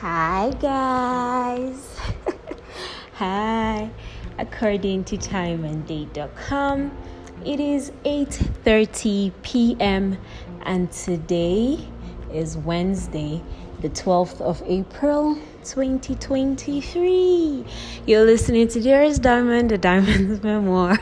Hi 0.00 0.50
guys. 0.60 1.98
Hi. 3.14 3.90
According 4.38 5.02
to 5.06 5.18
timeanddate.com, 5.18 6.92
it 7.44 7.58
is 7.58 7.90
8:30 8.04 9.32
p.m. 9.42 10.16
and 10.62 10.92
today 10.92 11.80
is 12.32 12.56
Wednesday, 12.56 13.42
the 13.80 13.88
12th 13.88 14.40
of 14.40 14.62
April, 14.66 15.34
2023. 15.64 17.64
You're 18.06 18.24
listening 18.24 18.68
to 18.68 18.80
Dearest 18.80 19.20
Diamond, 19.20 19.72
the 19.72 19.78
Diamond's 19.78 20.40
Memoir. 20.44 20.96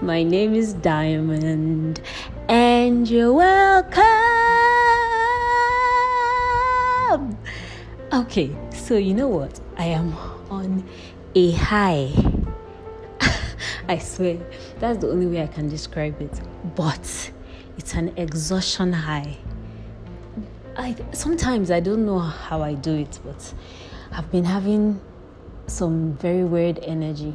My 0.00 0.22
name 0.22 0.54
is 0.54 0.72
Diamond, 0.72 2.00
and 2.48 3.06
you're 3.06 3.34
welcome. 3.34 4.29
Okay, 8.20 8.54
so 8.74 8.98
you 8.98 9.14
know 9.14 9.28
what? 9.28 9.58
I 9.78 9.86
am 9.86 10.12
on 10.50 10.86
a 11.34 11.52
high. 11.52 12.12
I 13.88 13.96
swear, 13.96 14.36
that's 14.78 14.98
the 14.98 15.08
only 15.08 15.24
way 15.24 15.42
I 15.42 15.46
can 15.46 15.70
describe 15.70 16.20
it. 16.20 16.38
But 16.76 17.30
it's 17.78 17.94
an 17.94 18.12
exhaustion 18.18 18.92
high. 18.92 19.38
I 20.76 20.96
sometimes 21.12 21.70
I 21.70 21.80
don't 21.80 22.04
know 22.04 22.18
how 22.18 22.60
I 22.60 22.74
do 22.74 22.94
it, 22.94 23.18
but 23.24 23.54
I've 24.12 24.30
been 24.30 24.44
having 24.44 25.00
some 25.66 26.12
very 26.18 26.44
weird 26.44 26.78
energy. 26.82 27.32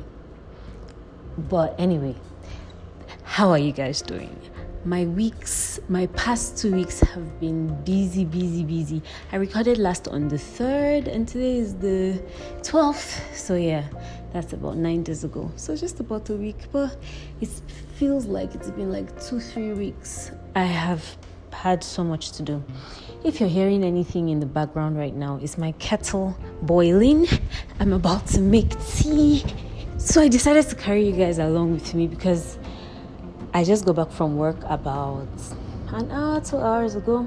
But 1.35 1.73
anyway, 1.79 2.15
how 3.23 3.49
are 3.49 3.57
you 3.57 3.71
guys 3.71 4.03
doing? 4.03 4.39
My 4.85 5.05
weeks, 5.05 5.79
my 5.89 6.05
past 6.13 6.59
two 6.59 6.71
weeks 6.71 6.99
have 6.99 7.39
been 7.39 7.73
busy, 7.85 8.23
busy, 8.23 8.63
busy. 8.63 9.01
I 9.31 9.37
recorded 9.37 9.79
last 9.79 10.07
on 10.07 10.27
the 10.27 10.35
3rd, 10.35 11.07
and 11.07 11.27
today 11.27 11.57
is 11.57 11.73
the 11.73 12.21
12th. 12.61 13.35
So, 13.35 13.55
yeah, 13.55 13.87
that's 14.31 14.53
about 14.53 14.77
nine 14.77 15.01
days 15.01 15.23
ago. 15.23 15.51
So, 15.55 15.75
just 15.75 15.99
about 16.01 16.29
a 16.29 16.35
week, 16.35 16.67
but 16.71 16.95
it 17.41 17.49
feels 17.95 18.27
like 18.27 18.53
it's 18.53 18.69
been 18.69 18.91
like 18.91 19.09
two, 19.19 19.39
three 19.39 19.73
weeks. 19.73 20.29
I 20.53 20.65
have 20.65 21.03
had 21.51 21.83
so 21.83 22.03
much 22.03 22.33
to 22.33 22.43
do. 22.43 22.63
If 23.23 23.39
you're 23.39 23.49
hearing 23.49 23.83
anything 23.83 24.29
in 24.29 24.39
the 24.39 24.45
background 24.45 24.99
right 24.99 25.15
now, 25.15 25.39
it's 25.41 25.57
my 25.57 25.71
kettle 25.79 26.37
boiling. 26.61 27.25
I'm 27.79 27.93
about 27.93 28.27
to 28.27 28.39
make 28.39 28.69
tea. 28.85 29.43
So 29.97 30.21
I 30.21 30.27
decided 30.27 30.69
to 30.69 30.75
carry 30.75 31.07
you 31.07 31.13
guys 31.13 31.39
along 31.39 31.73
with 31.73 31.95
me 31.95 32.05
because 32.05 32.59
I 33.55 33.63
just 33.63 33.85
got 33.85 33.95
back 33.95 34.11
from 34.11 34.35
work 34.35 34.57
about 34.65 35.29
an 35.93 36.11
hour, 36.11 36.41
two 36.41 36.57
hours 36.57 36.95
ago. 36.95 37.25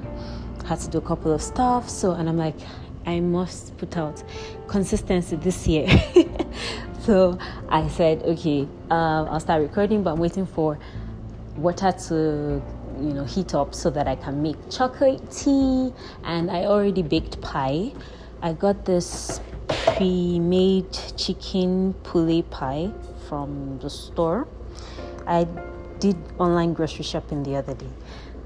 Had 0.63 0.79
to 0.81 0.87
do 0.87 0.99
a 0.99 1.01
couple 1.01 1.33
of 1.33 1.41
stuff. 1.41 1.89
So, 1.89 2.11
and 2.11 2.29
I'm 2.29 2.37
like, 2.37 2.53
I 3.07 3.19
must 3.19 3.75
put 3.79 3.97
out 3.97 4.23
consistency 4.67 5.37
this 5.37 5.65
year. 5.65 5.87
so 6.99 7.39
I 7.67 7.87
said, 7.87 8.21
okay, 8.21 8.67
um, 8.91 9.27
I'll 9.27 9.39
start 9.39 9.63
recording, 9.63 10.03
but 10.03 10.11
I'm 10.11 10.19
waiting 10.19 10.45
for 10.45 10.77
water 11.57 11.91
to 12.09 12.61
you 13.01 13.13
know 13.13 13.23
heat 13.23 13.55
up 13.55 13.73
so 13.73 13.89
that 13.89 14.07
I 14.07 14.15
can 14.15 14.43
make 14.43 14.57
chocolate 14.69 15.31
tea 15.31 15.91
and 16.23 16.51
I 16.51 16.65
already 16.65 17.01
baked 17.01 17.41
pie. 17.41 17.91
I 18.43 18.53
got 18.53 18.85
this 18.85 19.41
pre-made 19.67 20.95
chicken 21.17 21.95
poulet 22.03 22.51
pie 22.51 22.91
from 23.27 23.79
the 23.79 23.89
store. 23.89 24.47
I 25.25 25.47
did 25.99 26.17
online 26.39 26.73
grocery 26.73 27.03
shopping 27.03 27.43
the 27.43 27.55
other 27.55 27.73
day 27.73 27.91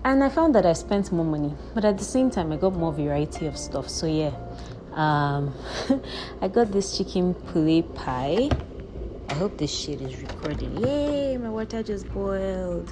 and 0.05 0.23
I 0.23 0.29
found 0.29 0.53
that 0.55 0.65
I 0.65 0.73
spent 0.73 1.11
more 1.11 1.25
money, 1.25 1.53
but 1.73 1.85
at 1.85 1.97
the 1.97 2.03
same 2.03 2.29
time 2.29 2.51
I 2.51 2.57
got 2.57 2.73
more 2.73 2.91
variety 2.91 3.45
of 3.45 3.57
stuff. 3.57 3.89
So 3.89 4.05
yeah, 4.05 4.33
um, 4.93 5.53
I 6.41 6.47
got 6.47 6.71
this 6.71 6.97
chicken 6.97 7.33
poulet 7.33 7.93
pie. 7.95 8.49
I 9.29 9.33
hope 9.35 9.57
this 9.57 9.73
shit 9.73 10.01
is 10.01 10.21
recording. 10.21 10.77
Yay, 10.83 11.37
my 11.37 11.49
water 11.49 11.81
just 11.81 12.11
boiled. 12.13 12.91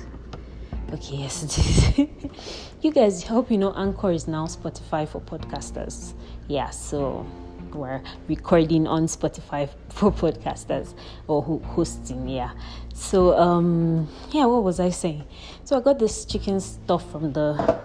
Okay, 0.94 1.18
yes, 1.18 1.44
it 1.44 1.58
is. 1.58 2.08
you 2.82 2.92
guys, 2.92 3.24
hope 3.24 3.52
you 3.52 3.58
know 3.58 3.74
Anchor 3.76 4.12
is 4.12 4.28
now 4.28 4.46
Spotify 4.46 5.08
for 5.08 5.22
podcasters. 5.22 6.14
Yeah, 6.48 6.70
so 6.70 7.26
we're 7.76 8.02
recording 8.28 8.88
on 8.88 9.08
Spotify 9.08 9.70
for 9.90 10.12
podcasters 10.12 10.94
or 11.28 11.42
hosting. 11.44 12.28
Yeah. 12.28 12.52
So, 12.94 13.38
um, 13.38 14.08
yeah, 14.32 14.46
what 14.46 14.64
was 14.64 14.80
I 14.80 14.90
saying? 14.90 15.24
So 15.64 15.78
I 15.78 15.82
got 15.82 16.00
this 16.00 16.26
chicken 16.26 16.60
stuff 16.60 17.10
from 17.12 17.34
the 17.34 17.80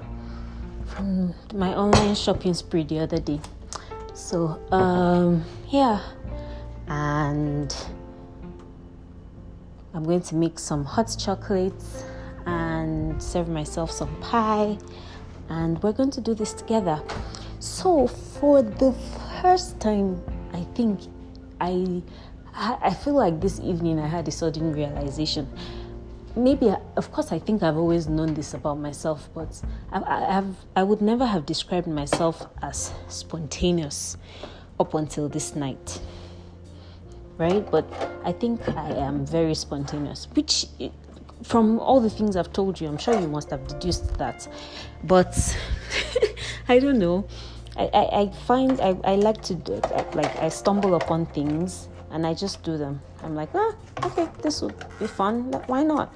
from 0.86 1.34
my 1.54 1.74
online 1.74 2.14
shopping 2.14 2.54
spree 2.54 2.84
the 2.84 3.00
other 3.00 3.18
day. 3.18 3.40
So, 4.14 4.58
um, 4.72 5.44
yeah, 5.68 6.00
and 6.88 7.74
I'm 9.92 10.04
going 10.04 10.22
to 10.22 10.34
make 10.34 10.58
some 10.58 10.84
hot 10.84 11.14
chocolates 11.18 12.04
and 12.46 13.22
serve 13.22 13.48
myself 13.48 13.90
some 13.90 14.14
pie, 14.20 14.78
and 15.48 15.82
we're 15.82 15.92
going 15.92 16.10
to 16.12 16.20
do 16.20 16.34
this 16.34 16.52
together. 16.52 17.02
So, 17.58 18.06
for 18.06 18.62
the 18.62 18.92
first 19.46 19.78
time, 19.78 20.20
I 20.52 20.62
think 20.74 20.98
I 21.60 22.02
I 22.52 22.92
feel 22.92 23.14
like 23.14 23.40
this 23.40 23.60
evening 23.60 24.00
I 24.00 24.08
had 24.08 24.26
a 24.26 24.32
sudden 24.32 24.72
realization. 24.72 25.46
Maybe, 26.34 26.74
of 26.96 27.12
course, 27.12 27.30
I 27.30 27.38
think 27.38 27.62
I've 27.62 27.76
always 27.76 28.08
known 28.08 28.34
this 28.34 28.54
about 28.54 28.78
myself, 28.78 29.28
but 29.34 29.62
I, 29.92 29.98
I, 30.02 30.32
have, 30.32 30.50
I 30.74 30.82
would 30.82 31.00
never 31.00 31.24
have 31.24 31.46
described 31.46 31.86
myself 31.86 32.46
as 32.60 32.92
spontaneous 33.08 34.16
up 34.80 34.94
until 34.94 35.28
this 35.28 35.54
night 35.54 36.00
right? 37.38 37.70
But 37.70 37.86
I 38.24 38.32
think 38.32 38.66
I 38.68 38.90
am 39.08 39.26
very 39.26 39.54
spontaneous, 39.54 40.26
which 40.34 40.66
from 41.42 41.78
all 41.78 42.00
the 42.00 42.10
things 42.10 42.34
I've 42.34 42.52
told 42.52 42.80
you, 42.80 42.88
I'm 42.88 42.98
sure 42.98 43.14
you 43.20 43.28
must 43.28 43.50
have 43.50 43.68
deduced 43.68 44.16
that. 44.18 44.48
But 45.04 45.34
I 46.68 46.78
don't 46.78 46.98
know. 46.98 47.28
I, 47.76 47.90
I, 47.92 48.20
I 48.20 48.30
find 48.46 48.80
I, 48.80 48.96
I 49.04 49.16
like 49.16 49.42
to 49.42 49.54
do 49.54 49.74
it. 49.74 50.14
Like 50.14 50.34
I 50.38 50.48
stumble 50.48 50.94
upon 50.94 51.26
things 51.26 51.88
and 52.10 52.26
I 52.26 52.34
just 52.34 52.62
do 52.62 52.76
them. 52.78 53.00
I'm 53.22 53.34
like, 53.34 53.50
ah, 53.54 53.74
okay, 54.04 54.28
this 54.42 54.62
would 54.62 54.74
be 54.98 55.06
fun. 55.06 55.52
Why 55.66 55.82
not? 55.82 56.14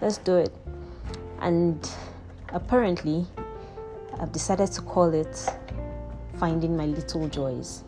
Let's 0.00 0.18
do 0.18 0.36
it. 0.36 0.52
And 1.40 1.88
apparently, 2.50 3.26
I've 4.20 4.32
decided 4.32 4.70
to 4.72 4.82
call 4.82 5.12
it 5.12 5.50
Finding 6.38 6.76
My 6.76 6.86
Little 6.86 7.28
Joys. 7.28 7.84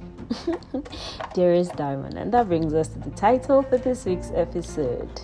Dearest 1.34 1.76
Diamond. 1.76 2.16
And 2.16 2.32
that 2.32 2.48
brings 2.48 2.74
us 2.74 2.88
to 2.88 2.98
the 2.98 3.10
title 3.10 3.62
for 3.62 3.78
this 3.78 4.04
week's 4.04 4.30
episode. 4.34 5.20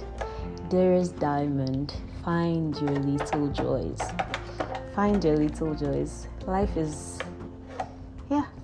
Dearest 0.69 1.19
Diamond, 1.19 1.95
find 2.25 2.77
your 2.81 2.91
little 2.91 3.49
joys. 3.49 3.99
Find 4.95 5.23
your 5.25 5.37
little 5.37 5.75
joys. 5.75 6.29
Life 6.47 6.77
is, 6.77 7.19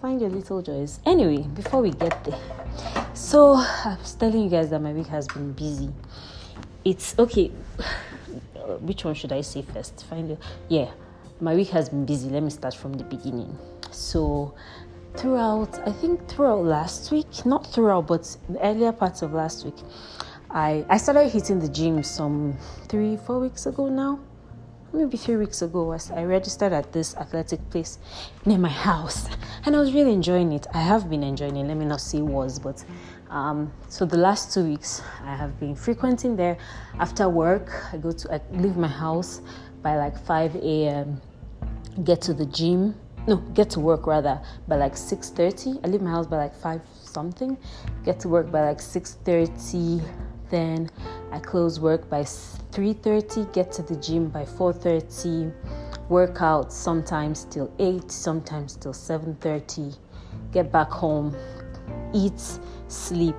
find 0.07 0.21
your 0.21 0.31
little 0.31 0.63
joys. 0.63 1.01
Anyway, 1.05 1.43
before 1.43 1.83
we 1.83 1.91
get 1.91 2.23
there, 2.23 2.39
so 3.13 3.55
I 3.57 3.97
was 4.01 4.15
telling 4.15 4.41
you 4.45 4.49
guys 4.49 4.71
that 4.71 4.79
my 4.79 4.93
week 4.93 5.09
has 5.09 5.27
been 5.27 5.51
busy. 5.53 5.93
It's 6.85 7.19
okay. 7.19 7.51
Which 8.83 9.05
one 9.05 9.15
should 9.15 9.33
I 9.33 9.41
say 9.41 9.63
first? 9.63 10.07
Find 10.07 10.31
it. 10.31 10.39
Yeah, 10.69 10.93
my 11.41 11.57
week 11.57 11.71
has 11.71 11.89
been 11.89 12.07
busy. 12.07 12.29
Let 12.31 12.45
me 12.45 12.51
start 12.51 12.77
from 12.77 12.93
the 12.93 13.03
beginning. 13.03 13.59
So, 13.91 14.55
throughout, 15.17 15.77
I 15.89 15.91
think 15.91 16.29
throughout 16.29 16.65
last 16.65 17.11
week, 17.11 17.45
not 17.45 17.67
throughout, 17.67 18.07
but 18.07 18.37
the 18.49 18.65
earlier 18.65 18.93
parts 18.93 19.23
of 19.23 19.33
last 19.33 19.65
week, 19.65 19.79
I, 20.53 20.87
I 20.89 20.99
started 20.99 21.31
hitting 21.31 21.59
the 21.59 21.69
gym 21.69 22.05
some 22.05 22.57
three, 22.87 23.17
four 23.17 23.41
weeks 23.41 23.67
ago 23.67 23.89
now. 23.89 24.21
Maybe 24.97 25.19
three 25.19 25.37
weeks 25.37 25.61
ago, 25.61 25.85
was 25.85 26.11
I 26.11 26.25
registered 26.25 26.73
at 26.73 26.91
this 26.91 27.15
athletic 27.17 27.61
place 27.69 27.99
near 28.47 28.57
my 28.57 28.71
house, 28.71 29.29
and 29.67 29.77
I 29.77 29.79
was 29.79 29.93
really 29.93 30.15
enjoying 30.15 30.53
it. 30.53 30.67
I 30.73 30.81
have 30.81 31.11
been 31.11 31.23
enjoying 31.23 31.55
it. 31.59 31.65
Let 31.65 31.77
me 31.77 31.85
not 31.85 32.01
say 32.01 32.23
was, 32.23 32.59
but 32.59 32.83
um, 33.29 33.71
so 33.91 34.07
the 34.07 34.17
last 34.17 34.55
two 34.55 34.65
weeks 34.65 35.03
I 35.23 35.37
have 35.37 35.61
been 35.61 35.75
frequenting 35.75 36.35
there. 36.35 36.57
After 36.99 37.29
work, 37.29 37.69
I 37.93 37.99
go 37.99 38.11
to 38.11 38.35
I 38.37 38.41
leave 38.53 38.79
my 38.79 38.89
house 38.89 39.43
by 39.83 39.99
like 39.99 40.17
5 40.17 40.57
a.m. 40.57 41.21
Get 42.03 42.23
to 42.23 42.33
the 42.33 42.47
gym, 42.47 42.95
no, 43.27 43.37
get 43.37 43.69
to 43.71 43.81
work 43.81 44.07
rather 44.07 44.41
by 44.67 44.77
like 44.77 44.95
6:30. 44.95 45.85
I 45.85 45.89
leave 45.89 46.01
my 46.01 46.11
house 46.11 46.27
by 46.27 46.39
like 46.39 46.55
5 46.55 46.81
something. 47.03 47.59
Get 48.03 48.19
to 48.21 48.29
work 48.29 48.51
by 48.51 48.63
like 48.63 48.79
6:30 48.79 50.01
then 50.51 50.91
I 51.33 51.39
close 51.39 51.81
work 51.81 52.09
by 52.09 52.23
3:30, 52.23 53.53
get 53.53 53.73
to 53.73 53.83
the 53.83 53.97
gym 53.97 54.29
by 54.29 54.45
4:30, 54.45 55.53
work 56.09 56.43
out 56.43 56.73
sometimes 56.73 57.45
till 57.51 57.71
8, 57.79 58.11
sometimes 58.11 58.77
till 58.77 58.93
7:30, 58.93 59.97
get 60.53 60.71
back 60.71 60.91
home, 60.91 61.35
eat, 62.13 62.59
sleep, 62.89 63.37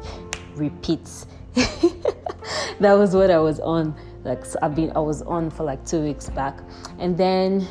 repeat. 0.56 1.26
that 2.80 2.94
was 2.94 3.16
what 3.16 3.32
I 3.32 3.40
was 3.40 3.60
on. 3.60 3.96
Like 4.24 4.44
I've 4.62 4.76
been 4.76 4.92
I 4.96 5.00
was 5.00 5.22
on 5.22 5.50
for 5.50 5.64
like 5.64 5.86
2 5.86 6.02
weeks 6.04 6.30
back. 6.30 6.60
And 7.00 7.18
then 7.18 7.68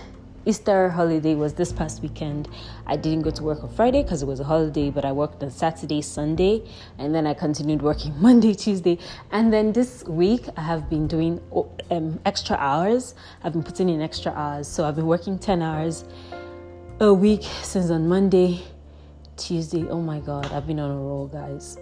Easter 0.46 0.88
holiday 0.90 1.34
was 1.34 1.54
this 1.54 1.72
past 1.72 2.02
weekend. 2.02 2.48
I 2.86 2.96
didn't 2.96 3.22
go 3.22 3.32
to 3.32 3.42
work 3.42 3.64
on 3.64 3.68
Friday 3.68 4.04
because 4.04 4.22
it 4.22 4.26
was 4.26 4.38
a 4.38 4.44
holiday, 4.44 4.90
but 4.90 5.04
I 5.04 5.10
worked 5.10 5.42
on 5.42 5.50
Saturday, 5.50 6.00
Sunday, 6.02 6.62
and 6.98 7.12
then 7.12 7.26
I 7.26 7.34
continued 7.34 7.82
working 7.82 8.14
Monday, 8.20 8.54
Tuesday. 8.54 8.96
And 9.32 9.52
then 9.52 9.72
this 9.72 10.04
week, 10.04 10.46
I 10.56 10.60
have 10.60 10.88
been 10.88 11.08
doing 11.08 11.40
um, 11.90 12.20
extra 12.24 12.56
hours. 12.58 13.16
I've 13.42 13.54
been 13.54 13.64
putting 13.64 13.88
in 13.88 14.00
extra 14.00 14.30
hours. 14.30 14.68
So 14.68 14.84
I've 14.84 14.94
been 14.94 15.08
working 15.08 15.36
10 15.36 15.62
hours 15.62 16.04
a 17.00 17.12
week 17.12 17.42
since 17.62 17.90
on 17.90 18.08
Monday, 18.08 18.62
Tuesday. 19.36 19.84
Oh 19.88 20.00
my 20.00 20.20
God, 20.20 20.52
I've 20.52 20.68
been 20.68 20.78
on 20.78 20.92
a 20.92 20.96
roll, 20.96 21.26
guys. 21.26 21.76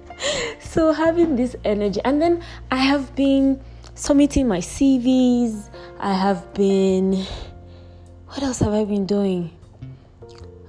so 0.58 0.92
having 0.92 1.36
this 1.36 1.54
energy, 1.64 2.00
and 2.06 2.22
then 2.22 2.42
I 2.70 2.76
have 2.76 3.14
been 3.14 3.62
submitting 3.94 4.48
my 4.48 4.60
CVs. 4.60 5.68
I 5.98 6.14
have 6.14 6.54
been. 6.54 7.26
What 8.30 8.44
else 8.44 8.60
have 8.60 8.72
I 8.72 8.84
been 8.84 9.06
doing? 9.06 9.50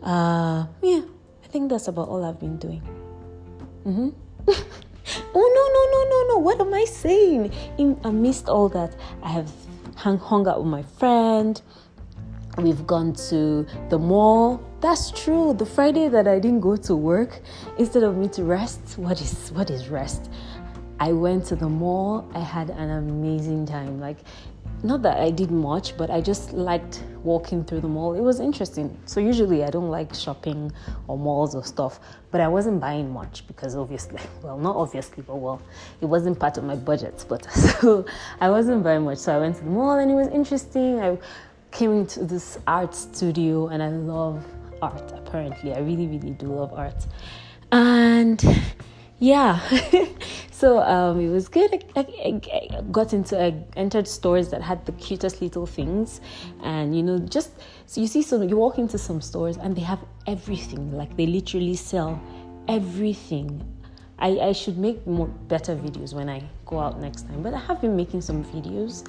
Uh, 0.02 0.66
yeah, 0.82 1.02
I 1.44 1.48
think 1.50 1.70
that's 1.70 1.88
about 1.88 2.10
all 2.10 2.26
I've 2.26 2.40
been 2.40 2.58
doing. 2.58 2.82
Mm-hmm. 3.86 4.10
oh 5.36 5.46
no 5.56 5.64
no 5.76 5.82
no 5.94 6.10
no 6.10 6.34
no! 6.34 6.38
What 6.40 6.60
am 6.60 6.74
I 6.74 6.86
saying? 6.86 7.54
In 7.78 8.00
amidst 8.04 8.50
all 8.50 8.68
that, 8.70 8.96
I 9.22 9.30
have 9.30 9.52
hung, 9.96 10.18
hung 10.18 10.48
out 10.48 10.58
with 10.58 10.72
my 10.72 10.82
friend. 10.82 11.62
We've 12.58 12.88
gone 12.88 13.14
to 13.30 13.68
the 13.90 14.00
mall. 14.00 14.60
That's 14.80 15.12
true. 15.12 15.54
The 15.54 15.68
Friday 15.68 16.10
that 16.10 16.28
I 16.28 16.40
didn't 16.40 16.62
go 16.62 16.76
to 16.78 16.96
work, 16.96 17.42
instead 17.78 18.02
of 18.02 18.18
me 18.18 18.28
to 18.30 18.44
rest, 18.44 18.98
what 18.98 19.22
is 19.22 19.52
what 19.52 19.70
is 19.70 19.88
rest? 19.88 20.32
I 21.00 21.12
went 21.12 21.46
to 21.46 21.56
the 21.56 21.70
mall. 21.70 22.28
I 22.34 22.40
had 22.40 22.72
an 22.72 22.90
amazing 22.90 23.68
time. 23.68 24.00
Like, 24.00 24.18
not 24.84 25.02
that 25.04 25.20
I 25.20 25.30
did 25.30 25.52
much, 25.52 25.96
but 25.98 26.10
I 26.10 26.22
just 26.22 26.54
liked 26.54 27.04
walking 27.24 27.64
through 27.64 27.82
the 27.82 27.88
mall. 27.88 28.14
It 28.14 28.22
was 28.22 28.40
interesting. 28.40 28.98
So, 29.06 29.20
usually 29.20 29.64
I 29.64 29.70
don't 29.70 29.90
like 29.90 30.14
shopping 30.14 30.72
or 31.08 31.18
malls 31.18 31.56
or 31.56 31.64
stuff, 31.64 32.00
but 32.32 32.42
I 32.42 32.48
wasn't 32.48 32.80
buying 32.80 33.12
much 33.12 33.46
because 33.48 33.76
obviously, 33.76 34.22
well, 34.44 34.58
not 34.58 34.76
obviously, 34.76 35.24
but 35.24 35.36
well, 35.36 35.62
it 36.02 36.06
wasn't 36.06 36.40
part 36.40 36.58
of 36.58 36.64
my 36.64 36.76
budget. 36.76 37.26
But 37.28 37.46
so 37.52 38.06
I 38.40 38.50
wasn't 38.50 38.84
buying 38.84 39.04
much. 39.04 39.20
So, 39.20 39.36
I 39.36 39.40
went 39.40 39.58
to 39.58 39.64
the 39.64 39.70
mall 39.70 40.00
and 40.00 40.10
it 40.10 40.16
was 40.16 40.28
interesting. 40.30 41.00
I 41.00 41.18
came 41.72 41.92
into 41.92 42.26
this 42.26 42.58
art 42.68 42.94
studio 42.96 43.68
and 43.68 43.82
I 43.82 43.90
love 43.90 44.46
art, 44.82 45.12
apparently. 45.16 45.74
I 45.74 45.80
really, 45.80 46.08
really 46.08 46.32
do 46.32 46.48
love 46.48 46.74
art. 46.74 47.06
And 47.72 48.44
yeah. 49.22 49.62
So 50.62 50.80
um, 50.80 51.20
it 51.20 51.30
was 51.30 51.48
good. 51.48 51.84
I, 51.96 52.02
I, 52.02 52.40
I, 52.54 52.82
got 52.92 53.14
into 53.14 53.44
I 53.44 53.64
entered 53.76 54.08
stores 54.08 54.50
that 54.50 54.62
had 54.62 54.86
the 54.86 54.92
cutest 54.92 55.42
little 55.42 55.66
things. 55.66 56.22
And 56.62 56.96
you 56.96 57.02
know 57.02 57.18
just 57.18 57.50
so 57.88 58.00
you 58.00 58.06
see 58.06 58.22
some 58.22 58.48
you 58.48 58.58
walk 58.58 58.78
into 58.78 59.00
some 59.00 59.22
stores 59.22 59.58
and 59.58 59.76
they 59.76 59.82
have 59.82 59.98
everything. 60.28 60.92
Like 60.92 61.18
they 61.18 61.26
literally 61.26 61.76
sell 61.76 62.22
everything. 62.68 63.60
I, 64.20 64.38
I 64.38 64.52
should 64.52 64.78
make 64.78 65.08
more 65.08 65.26
better 65.26 65.76
videos 65.76 66.14
when 66.14 66.30
I 66.30 66.44
go 66.68 66.80
out 66.80 67.02
next 67.02 67.28
time. 67.28 67.42
But 67.42 67.56
I 67.56 67.60
have 67.62 67.82
been 67.82 67.96
making 67.96 68.22
some 68.22 68.44
videos. 68.44 69.04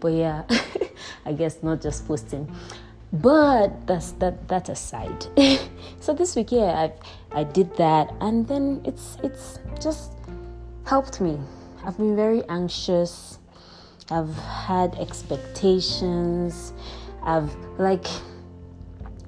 But 0.00 0.12
yeah 0.12 0.42
I 1.24 1.32
guess 1.32 1.62
not 1.62 1.80
just 1.80 2.06
posting 2.06 2.54
but 3.12 3.86
that's 3.86 4.12
that 4.12 4.48
that 4.48 4.68
aside 4.68 5.26
so 6.00 6.12
this 6.12 6.36
week 6.36 6.52
yeah 6.52 6.88
i 7.32 7.40
i 7.40 7.42
did 7.42 7.74
that 7.76 8.12
and 8.20 8.46
then 8.46 8.80
it's 8.84 9.16
it's 9.22 9.58
just 9.80 10.12
helped 10.88 11.20
me. 11.20 11.38
I've 11.84 11.98
been 11.98 12.16
very 12.16 12.42
anxious. 12.48 13.38
I've 14.10 14.34
had 14.34 14.94
expectations. 14.94 16.72
I've 17.22 17.54
like 17.78 18.06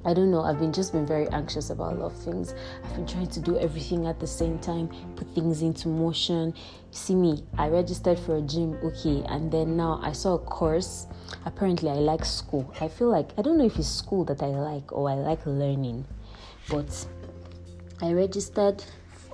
I 0.03 0.15
don't 0.15 0.31
know, 0.31 0.41
I've 0.41 0.59
been 0.59 0.73
just 0.73 0.93
been 0.93 1.05
very 1.05 1.29
anxious 1.29 1.69
about 1.69 1.93
a 1.93 1.97
lot 1.97 2.13
of 2.13 2.17
things. 2.17 2.55
I've 2.83 2.95
been 2.95 3.07
trying 3.07 3.27
to 3.27 3.41
do 3.41 3.59
everything 3.59 4.07
at 4.07 4.19
the 4.19 4.27
same 4.27 4.59
time, 4.59 4.89
put 5.15 5.29
things 5.35 5.61
into 5.61 5.89
motion. 5.89 6.55
See 6.91 7.15
me, 7.15 7.45
I 7.59 7.69
registered 7.69 8.19
for 8.19 8.37
a 8.37 8.41
gym, 8.41 8.79
okay, 8.83 9.23
and 9.29 9.53
then 9.53 9.77
now 9.77 10.01
I 10.03 10.13
saw 10.13 10.35
a 10.35 10.39
course. 10.39 11.07
Apparently, 11.45 11.91
I 11.91 11.95
like 11.95 12.25
school. 12.25 12.73
I 12.81 12.89
feel 12.89 13.09
like 13.09 13.31
I 13.37 13.43
don't 13.43 13.59
know 13.59 13.67
if 13.67 13.79
it's 13.79 13.89
school 13.89 14.25
that 14.25 14.43
I 14.43 14.47
like 14.47 14.91
or 14.91 15.11
I 15.11 15.15
like 15.15 15.45
learning, 15.45 16.07
but 16.71 17.07
I 18.01 18.13
registered 18.13 18.83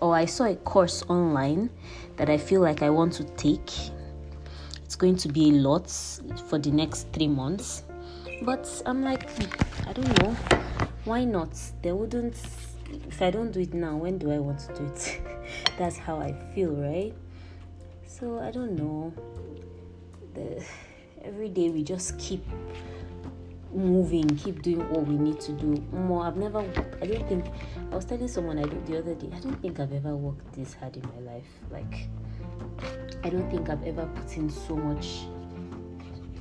or 0.02 0.16
I 0.16 0.24
saw 0.24 0.46
a 0.46 0.56
course 0.56 1.04
online 1.08 1.70
that 2.16 2.28
I 2.28 2.38
feel 2.38 2.60
like 2.60 2.82
I 2.82 2.90
want 2.90 3.12
to 3.14 3.24
take. 3.36 3.70
It's 4.84 4.96
going 4.96 5.16
to 5.16 5.28
be 5.28 5.50
a 5.50 5.52
lot 5.52 5.90
for 6.48 6.58
the 6.58 6.70
next 6.70 7.12
three 7.12 7.28
months 7.28 7.84
but 8.42 8.82
I'm 8.86 9.02
like, 9.02 9.28
hmm, 9.30 9.88
I 9.88 9.92
don't 9.92 10.22
know. 10.22 10.36
Why 11.04 11.24
not? 11.24 11.58
They 11.82 11.92
wouldn't. 11.92 12.36
If 13.08 13.22
I 13.22 13.30
don't 13.30 13.50
do 13.50 13.60
it 13.60 13.74
now, 13.74 13.96
when 13.96 14.18
do 14.18 14.30
I 14.30 14.38
want 14.38 14.60
to 14.60 14.74
do 14.74 14.84
it? 14.86 15.20
That's 15.78 15.96
how 15.96 16.20
I 16.20 16.32
feel, 16.54 16.72
right? 16.72 17.14
So 18.06 18.38
I 18.38 18.50
don't 18.50 18.76
know. 18.76 19.12
The, 20.34 20.64
every 21.24 21.48
day 21.48 21.70
we 21.70 21.82
just 21.82 22.18
keep 22.18 22.44
moving, 23.72 24.28
keep 24.36 24.62
doing 24.62 24.88
what 24.90 25.06
we 25.06 25.16
need 25.16 25.40
to 25.40 25.52
do. 25.52 25.82
More, 25.92 26.26
I've 26.26 26.36
never. 26.36 26.60
I 27.00 27.06
don't 27.06 27.28
think. 27.28 27.46
I 27.90 27.94
was 27.94 28.04
telling 28.04 28.28
someone 28.28 28.58
I 28.58 28.64
did 28.64 28.86
the 28.86 28.98
other 28.98 29.14
day. 29.14 29.30
I 29.34 29.40
don't 29.40 29.60
think 29.62 29.80
I've 29.80 29.92
ever 29.92 30.14
worked 30.16 30.52
this 30.52 30.74
hard 30.74 30.96
in 30.96 31.02
my 31.02 31.32
life. 31.32 31.48
Like, 31.70 32.08
I 33.24 33.30
don't 33.30 33.50
think 33.50 33.68
I've 33.68 33.84
ever 33.84 34.06
put 34.06 34.36
in 34.36 34.50
so 34.50 34.76
much 34.76 35.26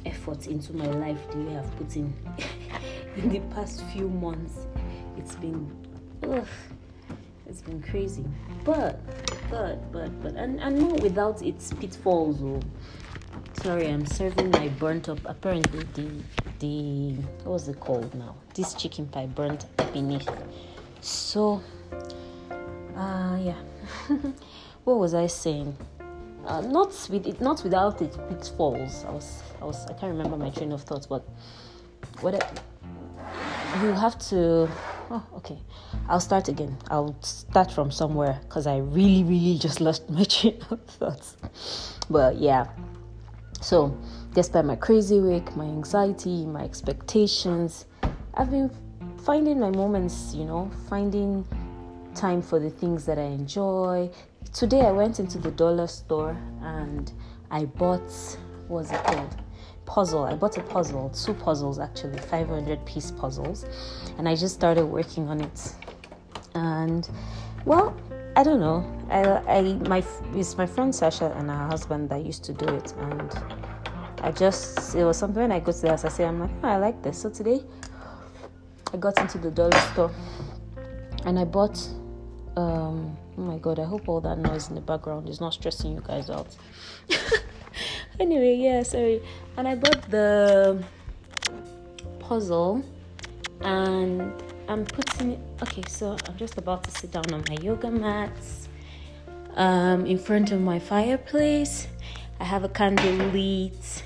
effort 0.06 0.48
into 0.48 0.74
my 0.74 0.86
life 0.86 1.20
the 1.32 1.38
way 1.40 1.58
I've 1.58 1.76
put 1.78 1.96
in 1.96 2.14
in 3.18 3.30
the 3.30 3.40
past 3.54 3.84
few 3.94 4.08
months. 4.08 4.68
It's 5.18 5.36
been 5.36 5.70
ugh, 6.24 6.48
it's 7.48 7.62
been 7.62 7.82
crazy. 7.82 8.26
But 8.64 9.00
but 9.50 9.92
but 9.92 10.22
but 10.22 10.36
and, 10.36 10.60
and 10.60 10.80
not 10.80 11.02
without 11.02 11.42
its 11.42 11.74
pitfalls 11.74 12.42
or 12.42 12.58
oh. 12.58 13.62
sorry, 13.64 13.88
I'm 13.88 14.06
serving 14.06 14.52
my 14.52 14.68
burnt 14.70 15.10
up 15.10 15.20
apparently 15.26 15.84
the 15.94 16.10
the 16.60 17.22
what 17.44 17.54
was 17.54 17.68
it 17.68 17.80
called 17.80 18.14
now? 18.16 18.36
This 18.54 18.74
chicken 18.74 19.08
pie 19.08 19.28
burnt 19.28 19.66
up 19.80 19.94
beneath. 19.94 20.30
So 21.02 21.62
uh 22.96 23.38
yeah. 23.42 23.58
what 24.84 24.98
was 24.98 25.14
I 25.14 25.28
saying? 25.28 25.76
Uh, 26.46 26.62
not 26.62 26.90
with 27.10 27.26
it, 27.26 27.42
not 27.42 27.64
without 27.64 28.02
its 28.02 28.18
pitfalls. 28.30 29.04
I 29.08 29.12
was 29.12 29.44
I 29.62 29.66
was 29.66 29.86
I 29.88 29.94
can't 29.94 30.12
remember 30.12 30.38
my 30.38 30.52
train 30.52 30.72
of 30.72 30.84
thoughts, 30.84 31.08
but 31.08 31.28
what 32.22 32.34
you 33.82 33.92
have 33.94 34.18
to. 34.30 34.70
Oh, 35.12 35.24
okay. 35.38 35.58
I'll 36.08 36.20
start 36.20 36.48
again. 36.48 36.78
I'll 36.90 37.16
start 37.22 37.72
from 37.72 37.92
somewhere 37.92 38.40
because 38.44 38.68
I 38.68 38.78
really, 38.78 39.24
really 39.24 39.58
just 39.58 39.82
lost 39.82 40.10
my 40.10 40.24
train 40.36 40.60
of 40.70 40.82
thoughts. 40.82 41.38
But 42.10 42.38
yeah. 42.38 42.68
So, 43.62 43.98
despite 44.34 44.66
my 44.66 44.76
crazy 44.76 45.20
week, 45.20 45.56
my 45.56 45.66
anxiety, 45.66 46.46
my 46.46 46.64
expectations, 46.64 47.86
I've 48.36 48.52
been 48.52 48.70
finding 49.24 49.60
my 49.60 49.72
moments. 49.72 50.34
You 50.36 50.46
know, 50.46 50.72
finding 50.90 51.46
time 52.16 52.42
for 52.42 52.60
the 52.60 52.70
things 52.70 53.06
that 53.06 53.18
I 53.18 53.24
enjoy. 53.24 54.10
Today 54.56 54.86
I 54.86 54.92
went 54.92 55.20
into 55.20 55.38
the 55.38 55.52
dollar 55.52 55.86
store 55.86 56.38
and 56.62 57.12
I 57.52 57.66
bought 57.66 58.10
what's 58.70 58.90
it 58.90 59.04
called? 59.04 59.36
puzzle. 59.86 60.24
I 60.24 60.34
bought 60.34 60.56
a 60.58 60.62
puzzle, 60.62 61.10
two 61.10 61.34
puzzles 61.34 61.78
actually, 61.78 62.20
500 62.20 62.86
piece 62.86 63.12
puzzles, 63.12 63.66
and 64.18 64.30
I 64.30 64.36
just 64.38 64.56
started 64.56 64.86
working 64.86 65.28
on 65.28 65.42
it. 65.42 65.74
And 66.54 67.10
well, 67.66 67.94
I 68.38 68.44
don't 68.44 68.62
know. 68.62 68.80
I, 69.10 69.58
I 69.58 69.62
my 69.90 70.02
it's 70.34 70.58
my 70.58 70.66
friend 70.66 70.96
Sasha 70.96 71.34
and 71.36 71.50
her 71.50 71.68
husband 71.68 72.10
that 72.12 72.26
used 72.26 72.46
to 72.46 72.54
do 72.54 72.66
it, 72.66 72.94
and 72.98 73.30
I 74.22 74.32
just 74.32 74.96
it 74.96 75.04
was 75.04 75.18
something 75.18 75.42
when 75.42 75.52
I 75.52 75.60
go 75.60 75.74
to 75.74 75.82
the 75.82 75.90
house. 75.90 76.06
I 76.06 76.08
say 76.08 76.24
I'm 76.24 76.40
like, 76.40 76.52
oh, 76.64 76.70
I 76.70 76.78
like 76.78 77.04
this. 77.04 77.22
So 77.22 77.30
today, 77.30 77.60
I 78.94 78.96
got 78.96 79.20
into 79.20 79.38
the 79.38 79.52
dollar 79.52 79.78
store, 79.92 80.12
and 81.26 81.38
I 81.38 81.44
bought. 81.44 81.78
Um, 82.56 83.18
oh 83.38 83.42
my 83.42 83.58
god! 83.58 83.80
I 83.80 83.84
hope 83.84 84.08
all 84.08 84.22
that 84.22 84.38
noise 84.38 84.70
in 84.70 84.76
the 84.76 84.82
background 84.82 85.28
is 85.28 85.42
not 85.42 85.54
stressing 85.54 85.94
you 85.94 86.04
guys 86.06 86.30
out. 86.30 86.48
anyway, 88.20 88.56
yeah, 88.56 88.84
sorry. 88.84 89.22
And 89.58 89.68
I 89.68 89.76
bought 89.76 90.10
the 90.10 90.84
puzzle 92.20 92.84
and 93.62 94.32
I'm 94.68 94.86
putting 94.86 95.34
it. 95.34 95.40
Okay, 95.64 95.84
so 95.88 96.18
I'm 96.28 96.38
just 96.38 96.58
about 96.58 96.84
to 96.86 96.92
sit 96.92 97.12
down 97.12 97.32
on 97.34 97.44
my 97.50 97.56
yoga 97.62 97.92
mats 97.92 98.70
um, 99.56 100.06
in 100.06 100.18
front 100.18 100.52
of 100.52 100.62
my 100.62 100.80
fireplace. 100.80 101.88
I 102.40 102.44
have 102.46 102.64
a 102.64 102.70
candle 102.70 103.28
lit. 103.30 104.04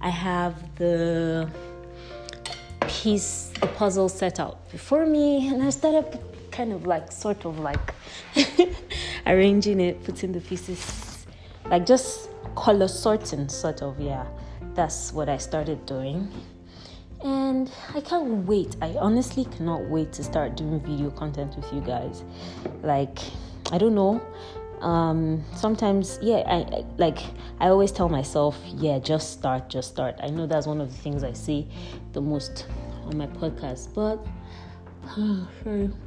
I 0.00 0.10
have 0.10 0.74
the 0.76 1.48
piece, 2.88 3.52
the 3.60 3.68
puzzle 3.68 4.08
set 4.08 4.40
out 4.40 4.70
before 4.70 5.06
me, 5.06 5.48
and 5.48 5.62
I 5.62 5.70
started 5.70 6.18
kind 6.52 6.72
of 6.72 6.86
like, 6.86 7.10
sort 7.10 7.44
of 7.44 7.58
like 7.58 7.94
arranging 9.26 9.80
it, 9.80 10.04
putting 10.04 10.32
the 10.32 10.40
pieces, 10.40 11.26
like 11.66 11.86
just 11.86 12.28
color 12.54 12.88
sorting, 12.88 13.48
sort 13.48 13.82
of, 13.82 13.98
yeah. 14.00 14.26
That's 14.74 15.12
what 15.12 15.28
I 15.28 15.36
started 15.36 15.84
doing. 15.86 16.30
And 17.24 17.70
I 17.94 18.00
can't 18.00 18.46
wait. 18.46 18.76
I 18.80 18.96
honestly 18.98 19.44
cannot 19.44 19.82
wait 19.88 20.12
to 20.14 20.24
start 20.24 20.56
doing 20.56 20.80
video 20.80 21.10
content 21.10 21.56
with 21.56 21.72
you 21.72 21.80
guys. 21.80 22.24
Like, 22.82 23.18
I 23.70 23.78
don't 23.78 23.94
know. 23.94 24.20
Um, 24.80 25.44
sometimes, 25.54 26.18
yeah, 26.20 26.42
I, 26.46 26.78
I 26.78 26.84
like 26.98 27.18
I 27.60 27.68
always 27.68 27.92
tell 27.92 28.08
myself, 28.08 28.58
yeah, 28.66 28.98
just 28.98 29.32
start, 29.32 29.68
just 29.68 29.90
start. 29.90 30.16
I 30.20 30.26
know 30.28 30.46
that's 30.46 30.66
one 30.66 30.80
of 30.80 30.90
the 30.90 30.98
things 30.98 31.22
I 31.22 31.32
say 31.32 31.68
the 32.12 32.20
most 32.20 32.66
on 33.04 33.16
my 33.16 33.28
podcast, 33.28 33.94
but 33.94 34.18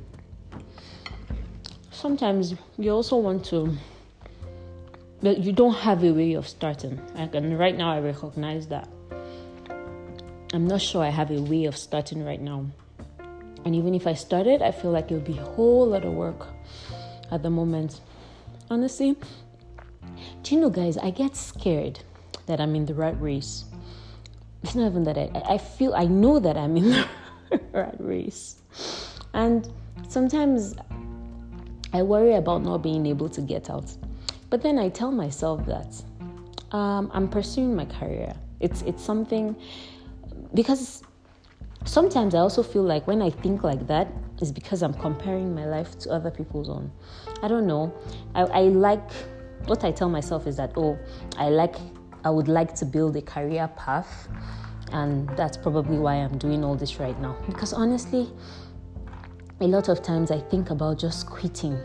sometimes 1.95 2.53
you 2.77 2.91
also 2.91 3.17
want 3.17 3.45
to 3.45 3.77
but 5.21 5.39
you 5.39 5.51
don't 5.51 5.73
have 5.73 6.03
a 6.03 6.11
way 6.11 6.33
of 6.33 6.47
starting. 6.47 7.01
Like, 7.15 7.33
and 7.33 7.57
right 7.57 7.75
now, 7.75 7.91
I 7.91 7.99
recognize 7.99 8.67
that. 8.67 8.87
I'm 10.53 10.67
not 10.67 10.81
sure 10.81 11.03
I 11.03 11.09
have 11.09 11.31
a 11.31 11.41
way 11.41 11.65
of 11.65 11.75
starting 11.75 12.23
right 12.23 12.39
now. 12.39 12.67
And 13.65 13.75
even 13.75 13.95
if 13.95 14.05
I 14.05 14.13
started, 14.13 14.61
I 14.61 14.71
feel 14.71 14.91
like 14.91 15.09
it 15.09 15.15
would 15.15 15.25
be 15.25 15.39
a 15.39 15.43
whole 15.43 15.87
lot 15.87 16.05
of 16.05 16.13
work 16.13 16.45
at 17.31 17.41
the 17.41 17.49
moment. 17.49 18.01
Honestly, 18.69 19.15
do 20.43 20.53
you 20.53 20.61
know, 20.61 20.69
guys, 20.69 20.97
I 20.97 21.09
get 21.09 21.35
scared 21.35 22.01
that 22.45 22.61
I'm 22.61 22.75
in 22.75 22.85
the 22.85 22.93
right 22.93 23.19
race. 23.19 23.65
It's 24.61 24.75
not 24.75 24.85
even 24.85 25.03
that 25.05 25.17
I, 25.17 25.31
I 25.55 25.57
feel, 25.57 25.95
I 25.95 26.05
know 26.05 26.37
that 26.37 26.55
I'm 26.55 26.77
in 26.77 26.91
the 26.91 27.07
right 27.73 27.95
race. 27.97 28.57
And 29.33 29.67
sometimes 30.07 30.75
I 31.95 32.01
worry 32.01 32.35
about 32.35 32.61
not 32.61 32.79
being 32.83 33.05
able 33.05 33.29
to 33.29 33.41
get 33.41 33.69
out. 33.69 33.89
But 34.49 34.61
then 34.61 34.77
I 34.77 34.89
tell 34.89 35.11
myself 35.11 35.65
that 35.65 36.03
um, 36.75 37.09
I'm 37.13 37.29
pursuing 37.29 37.73
my 37.73 37.85
career. 37.85 38.33
It's 38.59 38.81
it's 38.81 39.03
something 39.03 39.55
because 40.53 41.03
sometimes 41.85 42.35
I 42.35 42.39
also 42.39 42.63
feel 42.63 42.83
like 42.83 43.07
when 43.07 43.21
I 43.21 43.29
think 43.29 43.63
like 43.63 43.87
that 43.87 44.07
is 44.41 44.51
because 44.51 44.83
I'm 44.83 44.93
comparing 44.93 45.55
my 45.55 45.65
life 45.65 45.97
to 45.99 46.09
other 46.11 46.31
people's 46.31 46.69
own. 46.69 46.91
I 47.41 47.47
don't 47.47 47.65
know. 47.65 47.93
I, 48.33 48.41
I 48.41 48.61
like 48.63 49.09
what 49.65 49.85
I 49.85 49.91
tell 49.91 50.09
myself 50.09 50.47
is 50.47 50.57
that 50.57 50.73
oh, 50.75 50.99
I 51.37 51.47
like 51.49 51.75
I 52.25 52.29
would 52.29 52.49
like 52.49 52.75
to 52.75 52.85
build 52.85 53.15
a 53.15 53.21
career 53.21 53.69
path, 53.77 54.27
and 54.91 55.29
that's 55.37 55.55
probably 55.55 55.97
why 55.97 56.15
I'm 56.15 56.37
doing 56.37 56.61
all 56.65 56.75
this 56.75 56.99
right 56.99 57.17
now. 57.21 57.37
Because 57.47 57.71
honestly, 57.71 58.27
a 59.61 59.67
lot 59.67 59.87
of 59.87 60.01
times 60.01 60.31
I 60.31 60.39
think 60.39 60.69
about 60.69 60.99
just 60.99 61.27
quitting 61.27 61.79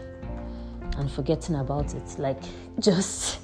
and 0.96 1.10
forgetting 1.10 1.56
about 1.56 1.94
it. 1.94 2.18
Like 2.18 2.42
just 2.80 3.40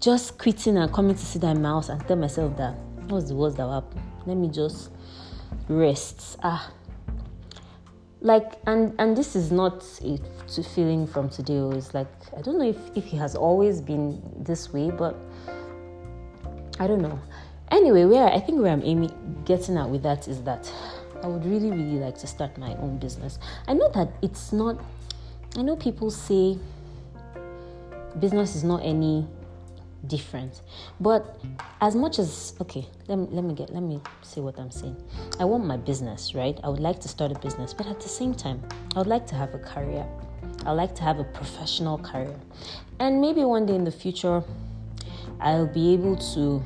just 0.00 0.38
quitting 0.38 0.76
and 0.76 0.92
coming 0.92 1.14
to 1.14 1.24
sit 1.24 1.42
down 1.42 1.56
in 1.56 1.62
my 1.62 1.70
house 1.70 1.88
and 1.88 2.06
tell 2.06 2.16
myself 2.16 2.56
that 2.58 2.74
what's 3.08 3.28
the 3.28 3.34
worst 3.34 3.56
that 3.56 3.68
happened? 3.68 4.02
Let 4.26 4.36
me 4.36 4.48
just 4.48 4.90
rest. 5.68 6.38
Ah. 6.42 6.70
Like 8.20 8.54
and 8.66 8.94
and 8.98 9.16
this 9.16 9.36
is 9.36 9.50
not 9.50 9.84
a 10.02 10.18
feeling 10.62 11.06
from 11.06 11.28
today. 11.30 11.58
It's 11.76 11.94
like 11.94 12.08
I 12.36 12.42
don't 12.42 12.58
know 12.58 12.68
if, 12.68 12.78
if 12.94 13.04
he 13.04 13.16
has 13.16 13.34
always 13.34 13.80
been 13.80 14.22
this 14.36 14.72
way, 14.72 14.90
but 14.90 15.16
I 16.78 16.86
don't 16.86 17.02
know. 17.02 17.18
Anyway, 17.70 18.04
where 18.04 18.28
I 18.28 18.40
think 18.40 18.60
where 18.60 18.72
I'm 18.72 18.82
aiming 18.82 19.42
getting 19.44 19.76
at 19.76 19.88
with 19.88 20.02
that 20.02 20.28
is 20.28 20.42
that 20.42 20.70
I 21.22 21.26
would 21.26 21.44
really, 21.44 21.70
really 21.70 21.98
like 21.98 22.18
to 22.18 22.26
start 22.26 22.56
my 22.58 22.74
own 22.76 22.98
business. 22.98 23.38
I 23.68 23.74
know 23.74 23.90
that 23.92 24.10
it's 24.22 24.52
not 24.52 24.78
I 25.56 25.62
know 25.62 25.76
people 25.76 26.10
say 26.10 26.58
business 28.18 28.56
is 28.56 28.64
not 28.64 28.80
any 28.82 29.26
different 30.08 30.60
but 31.00 31.40
as 31.80 31.94
much 31.94 32.18
as 32.18 32.54
okay 32.60 32.86
let 33.08 33.16
me, 33.16 33.26
let 33.30 33.42
me 33.44 33.54
get 33.54 33.72
let 33.72 33.82
me 33.82 34.00
see 34.22 34.40
what 34.40 34.58
i'm 34.58 34.70
saying. 34.70 34.96
I 35.38 35.44
want 35.44 35.64
my 35.64 35.76
business 35.76 36.34
right? 36.34 36.58
I 36.64 36.68
would 36.68 36.80
like 36.80 37.00
to 37.00 37.08
start 37.08 37.30
a 37.30 37.38
business 37.38 37.72
but 37.72 37.86
at 37.86 38.00
the 38.00 38.08
same 38.08 38.34
time 38.34 38.60
i 38.94 38.98
would 38.98 39.06
like 39.06 39.26
to 39.28 39.34
have 39.36 39.54
a 39.54 39.58
career. 39.60 40.04
I 40.66 40.72
like 40.72 40.94
to 40.96 41.02
have 41.02 41.20
a 41.20 41.24
professional 41.24 41.98
career. 41.98 42.34
And 42.98 43.20
maybe 43.20 43.44
one 43.44 43.64
day 43.64 43.76
in 43.76 43.84
the 43.84 43.92
future 43.92 44.42
i'll 45.40 45.66
be 45.66 45.92
able 45.94 46.16
to 46.34 46.62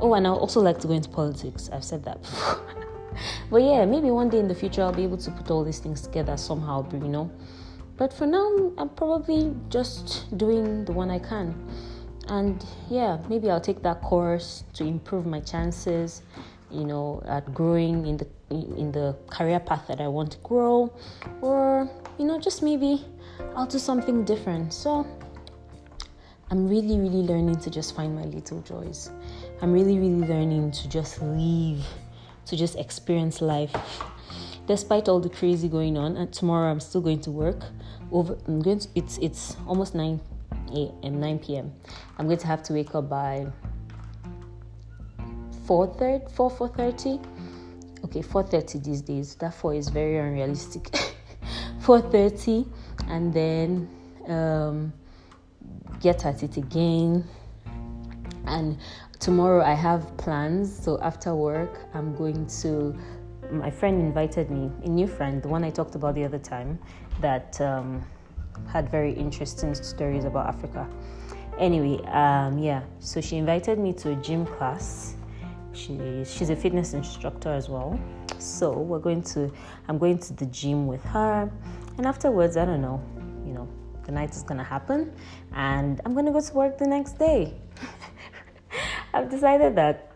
oh 0.00 0.14
and 0.14 0.26
i 0.26 0.30
also 0.30 0.60
like 0.60 0.78
to 0.80 0.88
go 0.88 0.94
into 0.94 1.08
politics. 1.10 1.70
I've 1.72 1.84
said 1.84 2.04
that 2.04 2.20
before 2.20 2.60
but 3.50 3.62
yeah 3.62 3.84
maybe 3.84 4.10
one 4.10 4.28
day 4.28 4.38
in 4.38 4.48
the 4.48 4.54
future 4.54 4.82
i'll 4.82 4.92
be 4.92 5.04
able 5.04 5.16
to 5.16 5.30
put 5.30 5.50
all 5.50 5.64
these 5.64 5.78
things 5.78 6.00
together 6.00 6.36
somehow 6.36 6.86
you 6.92 7.08
know 7.08 7.30
but 7.96 8.12
for 8.12 8.26
now, 8.26 8.72
I'm 8.76 8.88
probably 8.88 9.54
just 9.68 10.36
doing 10.36 10.84
the 10.84 10.92
one 10.92 11.10
I 11.10 11.20
can. 11.20 11.54
And 12.26 12.64
yeah, 12.90 13.18
maybe 13.28 13.50
I'll 13.50 13.60
take 13.60 13.82
that 13.82 14.00
course 14.00 14.64
to 14.74 14.84
improve 14.84 15.26
my 15.26 15.40
chances, 15.40 16.22
you 16.70 16.84
know, 16.84 17.22
at 17.26 17.54
growing 17.54 18.06
in 18.06 18.16
the 18.16 18.26
in 18.50 18.92
the 18.92 19.16
career 19.28 19.58
path 19.58 19.86
that 19.88 20.00
I 20.00 20.08
want 20.08 20.32
to 20.32 20.38
grow, 20.38 20.92
or 21.40 21.88
you 22.18 22.24
know, 22.24 22.40
just 22.40 22.62
maybe 22.62 23.04
I'll 23.54 23.66
do 23.66 23.78
something 23.78 24.24
different. 24.24 24.72
So 24.72 25.06
I'm 26.50 26.66
really, 26.66 26.98
really 26.98 27.22
learning 27.22 27.60
to 27.60 27.70
just 27.70 27.94
find 27.94 28.14
my 28.16 28.24
little 28.24 28.60
joys. 28.62 29.10
I'm 29.62 29.72
really, 29.72 29.98
really 29.98 30.26
learning 30.26 30.72
to 30.72 30.88
just 30.88 31.22
live, 31.22 31.84
to 32.46 32.56
just 32.56 32.76
experience 32.76 33.40
life. 33.40 33.74
Despite 34.66 35.08
all 35.08 35.20
the 35.20 35.28
crazy 35.28 35.68
going 35.68 35.98
on 35.98 36.16
and 36.16 36.32
tomorrow 36.32 36.70
i'm 36.70 36.80
still 36.80 37.02
going 37.02 37.20
to 37.20 37.30
work 37.30 37.60
over 38.10 38.38
i'm 38.46 38.62
going 38.62 38.78
to 38.78 38.88
it's 38.94 39.18
it's 39.18 39.56
almost 39.66 39.94
9 39.94 40.18
a.m 40.72 41.20
9 41.20 41.38
p.m 41.38 41.70
i'm 42.16 42.24
going 42.26 42.38
to 42.38 42.46
have 42.46 42.62
to 42.62 42.72
wake 42.72 42.94
up 42.94 43.10
by 43.10 43.46
4 45.66 45.94
4 46.34 46.50
4.30 46.50 47.34
okay 48.04 48.20
4.30 48.20 48.84
these 48.84 49.00
days. 49.00 49.34
That 49.36 49.54
4 49.54 49.74
is 49.74 49.88
very 49.88 50.18
unrealistic. 50.18 50.84
4.30 51.80 52.66
and 53.08 53.32
then 53.32 53.88
um, 54.28 54.92
get 56.00 56.24
at 56.24 56.42
it 56.42 56.56
again. 56.56 57.24
And 58.46 58.78
tomorrow 59.20 59.64
i 59.64 59.74
have 59.74 60.16
plans 60.16 60.76
so 60.84 60.98
after 61.00 61.34
work 61.34 61.80
i'm 61.94 62.14
going 62.14 62.46
to 62.46 62.96
my 63.50 63.70
friend 63.70 64.00
invited 64.00 64.50
me, 64.50 64.70
a 64.84 64.88
new 64.88 65.06
friend, 65.06 65.42
the 65.42 65.48
one 65.48 65.64
I 65.64 65.70
talked 65.70 65.94
about 65.94 66.14
the 66.14 66.24
other 66.24 66.38
time, 66.38 66.78
that 67.20 67.60
um, 67.60 68.04
had 68.66 68.88
very 68.88 69.12
interesting 69.12 69.74
stories 69.74 70.24
about 70.24 70.46
Africa. 70.46 70.88
Anyway, 71.58 72.04
um, 72.06 72.58
yeah, 72.58 72.82
so 72.98 73.20
she 73.20 73.36
invited 73.36 73.78
me 73.78 73.92
to 73.94 74.10
a 74.12 74.16
gym 74.16 74.46
class. 74.46 75.14
She, 75.72 76.24
she's 76.24 76.50
a 76.50 76.56
fitness 76.56 76.94
instructor 76.94 77.52
as 77.52 77.68
well. 77.68 77.98
So 78.38 78.72
we're 78.72 78.98
going 78.98 79.22
to, 79.22 79.52
I'm 79.88 79.98
going 79.98 80.18
to 80.18 80.32
the 80.32 80.46
gym 80.46 80.86
with 80.86 81.02
her. 81.04 81.50
And 81.96 82.06
afterwards, 82.06 82.56
I 82.56 82.64
don't 82.64 82.82
know, 82.82 83.02
you 83.46 83.52
know, 83.52 83.68
the 84.04 84.12
night 84.12 84.34
is 84.34 84.42
going 84.42 84.58
to 84.58 84.64
happen. 84.64 85.12
And 85.52 86.00
I'm 86.04 86.12
going 86.12 86.26
to 86.26 86.32
go 86.32 86.40
to 86.40 86.54
work 86.54 86.78
the 86.78 86.86
next 86.86 87.18
day. 87.18 87.54
I've 89.14 89.30
decided 89.30 89.76
that 89.76 90.10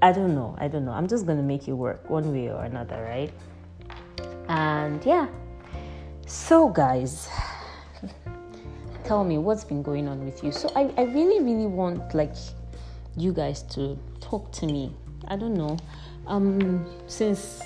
I 0.00 0.10
don't 0.10 0.34
know. 0.34 0.56
I 0.58 0.66
don't 0.66 0.84
know. 0.84 0.92
I'm 0.92 1.06
just 1.06 1.26
going 1.26 1.38
to 1.38 1.44
make 1.44 1.68
it 1.68 1.72
work 1.72 2.08
one 2.08 2.32
way 2.32 2.50
or 2.50 2.64
another, 2.64 3.02
right? 3.02 3.32
And 4.48 5.04
yeah. 5.04 5.28
So, 6.26 6.68
guys, 6.68 7.28
tell 9.04 9.24
me 9.24 9.36
what's 9.36 9.62
been 9.64 9.82
going 9.82 10.08
on 10.08 10.24
with 10.24 10.42
you. 10.42 10.52
So, 10.52 10.70
I, 10.74 10.92
I 10.96 11.02
really, 11.02 11.44
really 11.44 11.66
want 11.66 12.14
like 12.14 12.34
you 13.16 13.32
guys 13.32 13.62
to 13.74 13.98
talk 14.20 14.50
to 14.52 14.66
me. 14.66 14.94
I 15.28 15.36
don't 15.36 15.54
know. 15.54 15.76
Um, 16.26 16.86
since 17.06 17.62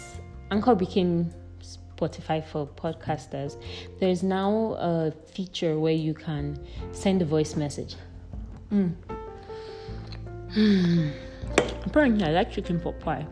Anchor 0.50 0.74
became 0.74 1.32
Spotify 1.62 2.44
for 2.44 2.66
podcasters, 2.66 3.56
there's 4.00 4.24
now 4.24 4.76
a 4.78 5.12
feature 5.32 5.78
where 5.78 5.92
you 5.92 6.14
can 6.14 6.58
send 6.92 7.22
a 7.22 7.24
voice 7.24 7.54
message. 7.54 7.94
Mm. 8.72 8.94
Apparently, 11.84 12.24
I 12.24 12.30
like 12.30 12.50
chicken 12.50 12.80
pot 12.80 12.98
pie, 13.00 13.26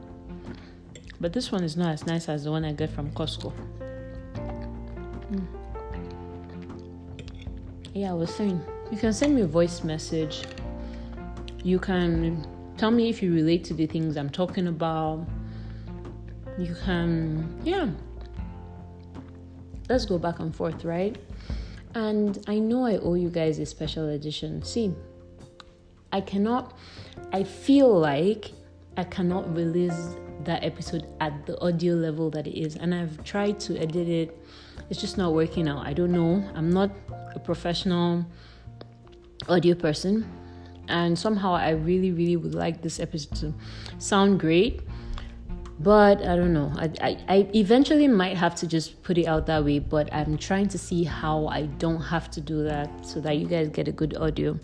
but 1.21 1.33
this 1.33 1.51
one 1.51 1.65
is 1.65 1.77
not 1.77 1.89
as 1.93 2.07
nice 2.07 2.29
as 2.29 2.45
the 2.45 2.51
one 2.51 2.65
I 2.65 2.73
get 2.73 2.91
from 2.91 3.11
Costco. 3.13 3.53
Mm. 5.33 5.47
Yeah, 7.95 8.11
I 8.11 8.15
was 8.15 8.35
saying 8.35 8.61
you 8.91 8.99
can 8.99 9.13
send 9.13 9.35
me 9.35 9.43
a 9.43 9.47
voice 9.47 9.83
message. 9.83 10.45
You 11.65 11.79
can 11.79 12.47
tell 12.77 12.91
me 12.91 13.09
if 13.09 13.23
you 13.23 13.33
relate 13.33 13.65
to 13.65 13.75
the 13.75 13.87
things 13.87 14.17
I'm 14.17 14.31
talking 14.31 14.69
about. 14.69 15.27
You 16.59 16.77
can, 16.85 17.61
yeah. 17.65 17.89
Let's 19.89 20.05
go 20.05 20.19
back 20.19 20.39
and 20.39 20.55
forth, 20.55 20.85
right? 20.85 21.17
And 21.95 22.43
I 22.47 22.59
know 22.59 22.85
I 22.85 22.99
owe 22.99 23.15
you 23.15 23.31
guys 23.31 23.59
a 23.59 23.67
special 23.67 24.09
edition. 24.11 24.63
See, 24.63 24.95
I 26.13 26.21
cannot, 26.21 26.77
I 27.33 27.45
feel 27.45 27.93
like 27.99 28.53
I 28.97 29.05
cannot 29.05 29.55
release 29.55 30.17
that 30.45 30.65
episode 30.65 31.07
at 31.21 31.45
the 31.47 31.61
audio 31.61 31.95
level 31.95 32.31
that 32.31 32.47
it 32.47 32.59
is. 32.59 32.77
And 32.77 32.95
I've 32.95 33.23
tried 33.25 33.59
to 33.61 33.77
edit 33.79 34.09
it, 34.09 34.47
it's 34.91 35.01
just 35.01 35.19
not 35.19 35.33
working 35.35 35.69
out. 35.69 35.85
I 35.87 35.93
don't 35.93 36.13
know. 36.13 36.49
I'm 36.55 36.71
not 36.71 36.91
a 37.35 37.39
professional 37.39 38.25
audio 39.49 39.75
person. 39.75 40.31
And 40.89 41.19
somehow 41.19 41.55
I 41.55 41.71
really, 41.71 42.13
really 42.13 42.37
would 42.37 42.55
like 42.55 42.81
this 42.81 43.01
episode 43.01 43.37
to 43.39 43.55
sound 43.99 44.39
great. 44.39 44.83
but 45.79 46.23
I 46.23 46.37
don't 46.37 46.53
know. 46.55 46.73
I, 46.77 46.91
I, 47.01 47.19
I 47.29 47.49
eventually 47.55 48.09
might 48.09 48.37
have 48.37 48.55
to 48.57 48.67
just 48.67 49.03
put 49.03 49.19
it 49.19 49.27
out 49.27 49.47
that 49.47 49.65
way, 49.65 49.79
but 49.79 50.13
I'm 50.13 50.39
trying 50.39 50.69
to 50.69 50.79
see 50.79 51.05
how 51.05 51.47
I 51.49 51.67
don't 51.67 52.01
have 52.01 52.31
to 52.33 52.41
do 52.41 52.65
that 52.65 52.89
so 53.05 53.21
that 53.21 53.37
you 53.37 53.47
guys 53.47 53.69
get 53.69 53.87
a 53.89 53.93
good 53.93 54.17
audio. 54.17 54.59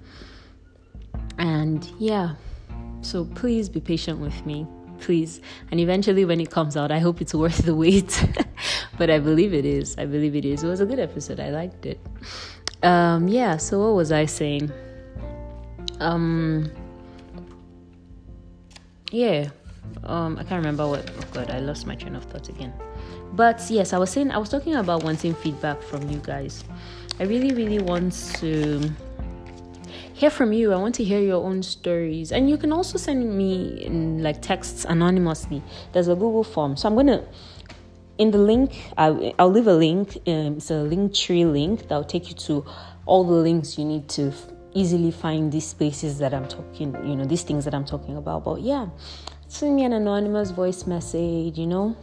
And 1.38 1.86
yeah, 1.98 2.34
so 3.02 3.24
please 3.24 3.68
be 3.68 3.80
patient 3.80 4.18
with 4.18 4.44
me, 4.46 4.66
please. 5.00 5.40
And 5.70 5.78
eventually, 5.78 6.24
when 6.24 6.40
it 6.40 6.50
comes 6.50 6.76
out, 6.76 6.90
I 6.90 6.98
hope 6.98 7.20
it's 7.20 7.34
worth 7.34 7.58
the 7.58 7.74
wait. 7.74 8.26
but 8.98 9.10
I 9.10 9.18
believe 9.18 9.52
it 9.52 9.64
is. 9.64 9.96
I 9.98 10.06
believe 10.06 10.34
it 10.34 10.44
is. 10.44 10.62
It 10.62 10.68
was 10.68 10.80
a 10.80 10.86
good 10.86 10.98
episode. 10.98 11.40
I 11.40 11.50
liked 11.50 11.86
it. 11.86 12.00
Um, 12.82 13.28
yeah. 13.28 13.56
So 13.58 13.80
what 13.80 13.94
was 13.94 14.10
I 14.10 14.26
saying? 14.26 14.72
Um, 16.00 16.70
yeah 19.12 19.50
um 20.04 20.38
i 20.38 20.42
can't 20.42 20.58
remember 20.58 20.88
what 20.88 21.08
oh 21.18 21.24
god 21.32 21.50
i 21.50 21.58
lost 21.58 21.86
my 21.86 21.94
train 21.94 22.16
of 22.16 22.24
thought 22.24 22.48
again 22.48 22.72
but 23.34 23.62
yes 23.68 23.92
i 23.92 23.98
was 23.98 24.10
saying 24.10 24.30
i 24.30 24.38
was 24.38 24.48
talking 24.48 24.74
about 24.74 25.04
wanting 25.04 25.34
feedback 25.34 25.80
from 25.82 26.08
you 26.08 26.18
guys 26.24 26.64
i 27.20 27.24
really 27.24 27.54
really 27.54 27.78
want 27.78 28.12
to 28.34 28.90
hear 30.22 30.30
from 30.30 30.52
you 30.52 30.72
i 30.72 30.76
want 30.76 30.94
to 30.94 31.02
hear 31.02 31.20
your 31.20 31.42
own 31.42 31.62
stories 31.62 32.30
and 32.30 32.48
you 32.48 32.56
can 32.56 32.72
also 32.72 32.96
send 32.96 33.36
me 33.36 33.82
in 33.84 34.22
like 34.22 34.40
texts 34.40 34.84
anonymously 34.88 35.60
there's 35.92 36.06
a 36.06 36.14
google 36.14 36.44
form 36.44 36.76
so 36.76 36.88
i'm 36.88 36.94
gonna 36.94 37.24
in 38.18 38.30
the 38.30 38.38
link 38.38 38.70
i'll, 38.96 39.34
I'll 39.38 39.50
leave 39.50 39.66
a 39.66 39.74
link 39.74 40.16
um, 40.28 40.58
it's 40.58 40.70
a 40.70 40.74
Linktree 40.74 41.50
link 41.50 41.88
that'll 41.88 42.04
take 42.04 42.28
you 42.28 42.36
to 42.36 42.64
all 43.04 43.24
the 43.24 43.32
links 43.32 43.76
you 43.78 43.84
need 43.84 44.08
to 44.10 44.32
easily 44.74 45.10
find 45.10 45.50
these 45.50 45.66
spaces 45.66 46.18
that 46.18 46.32
i'm 46.32 46.46
talking 46.46 46.94
you 47.04 47.16
know 47.16 47.24
these 47.24 47.42
things 47.42 47.64
that 47.64 47.74
i'm 47.74 47.84
talking 47.84 48.16
about 48.16 48.44
but 48.44 48.60
yeah 48.60 48.86
send 49.52 49.76
me 49.76 49.84
an 49.84 49.92
anonymous 49.92 50.50
voice 50.50 50.86
message, 50.86 51.58
you 51.58 51.66
know. 51.66 51.94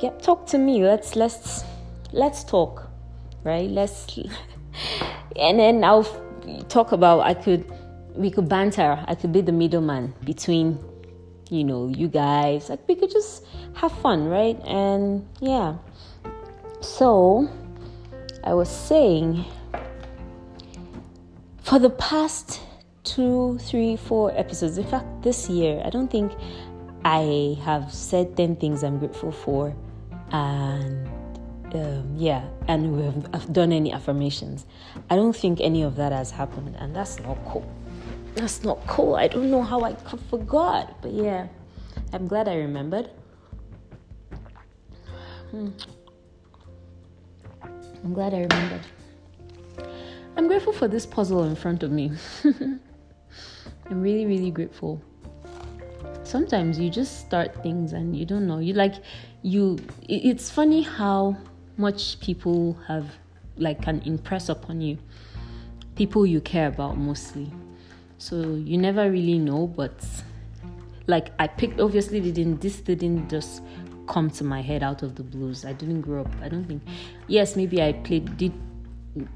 Get 0.00 0.22
talk 0.22 0.46
to 0.48 0.58
me. 0.58 0.84
Let's 0.84 1.16
let's 1.16 1.64
let's 2.12 2.44
talk. 2.44 2.90
Right? 3.42 3.70
Let's 3.70 4.06
and 5.36 5.58
then 5.58 5.82
I'll 5.82 6.04
talk 6.68 6.92
about 6.92 7.20
I 7.20 7.34
could 7.34 7.70
we 8.14 8.30
could 8.30 8.48
banter. 8.48 9.04
I 9.08 9.14
could 9.14 9.32
be 9.32 9.40
the 9.40 9.52
middleman 9.52 10.14
between 10.24 10.78
you 11.50 11.64
know, 11.64 11.88
you 11.88 12.08
guys. 12.08 12.68
Like 12.68 12.86
we 12.88 12.94
could 12.94 13.10
just 13.10 13.44
have 13.74 13.92
fun, 13.92 14.26
right? 14.28 14.60
And 14.66 15.26
yeah. 15.40 15.76
So 16.80 17.48
I 18.42 18.54
was 18.54 18.68
saying 18.68 19.44
for 21.62 21.78
the 21.78 21.90
past 21.90 22.60
two, 23.04 23.58
three, 23.60 23.96
four 23.96 24.36
episodes. 24.36 24.78
In 24.78 24.84
fact, 24.84 25.06
this 25.22 25.48
year, 25.48 25.82
I 25.84 25.90
don't 25.90 26.10
think 26.10 26.32
I 27.04 27.56
have 27.62 27.92
said 27.92 28.36
10 28.36 28.56
things 28.56 28.82
I'm 28.82 28.98
grateful 28.98 29.30
for, 29.32 29.74
and 30.32 31.08
um, 31.74 32.14
yeah, 32.16 32.44
and 32.68 32.96
we've 32.96 33.52
done 33.52 33.72
any 33.72 33.92
affirmations. 33.92 34.66
I 35.10 35.16
don't 35.16 35.34
think 35.34 35.60
any 35.60 35.82
of 35.82 35.96
that 35.96 36.12
has 36.12 36.30
happened, 36.30 36.76
and 36.78 36.94
that's 36.94 37.18
not 37.20 37.38
cool. 37.46 37.66
That's 38.34 38.64
not 38.64 38.84
cool. 38.86 39.14
I 39.16 39.28
don't 39.28 39.50
know 39.50 39.62
how 39.62 39.82
I 39.82 39.94
forgot, 40.30 41.00
but 41.02 41.12
yeah, 41.12 41.46
I'm 42.12 42.26
glad 42.26 42.48
I 42.48 42.56
remembered. 42.56 43.10
Hmm. 45.50 45.70
I'm 47.62 48.12
glad 48.12 48.34
I 48.34 48.40
remembered. 48.40 48.82
I'm 50.36 50.48
grateful 50.48 50.72
for 50.72 50.88
this 50.88 51.06
puzzle 51.06 51.44
in 51.44 51.54
front 51.54 51.82
of 51.82 51.90
me. 51.90 52.12
I'm 52.44 54.00
really, 54.02 54.26
really 54.26 54.50
grateful 54.50 55.00
sometimes 56.24 56.80
you 56.80 56.90
just 56.90 57.20
start 57.20 57.62
things 57.62 57.92
and 57.92 58.16
you 58.16 58.24
don't 58.24 58.46
know. 58.46 58.58
You 58.58 58.74
like 58.74 58.94
you 59.42 59.78
it's 60.08 60.50
funny 60.50 60.82
how 60.82 61.36
much 61.76 62.20
people 62.20 62.76
have 62.86 63.06
like 63.56 63.82
can 63.82 64.00
impress 64.02 64.48
upon 64.48 64.80
you. 64.80 64.98
People 65.96 66.26
you 66.26 66.40
care 66.40 66.68
about 66.68 66.96
mostly. 66.96 67.50
So 68.18 68.40
you 68.40 68.78
never 68.78 69.10
really 69.10 69.38
know, 69.38 69.66
but 69.66 70.04
like 71.06 71.30
I 71.38 71.46
picked 71.46 71.80
obviously 71.80 72.20
didn't 72.20 72.60
this 72.60 72.80
didn't 72.80 73.28
just 73.28 73.62
come 74.06 74.30
to 74.30 74.44
my 74.44 74.60
head 74.60 74.82
out 74.82 75.02
of 75.02 75.14
the 75.14 75.22
blues. 75.22 75.64
I 75.64 75.72
didn't 75.72 76.02
grow 76.02 76.22
up. 76.22 76.32
I 76.42 76.48
don't 76.48 76.64
think 76.64 76.82
yes, 77.28 77.56
maybe 77.56 77.82
I 77.82 77.92
played 77.92 78.36
did 78.36 78.52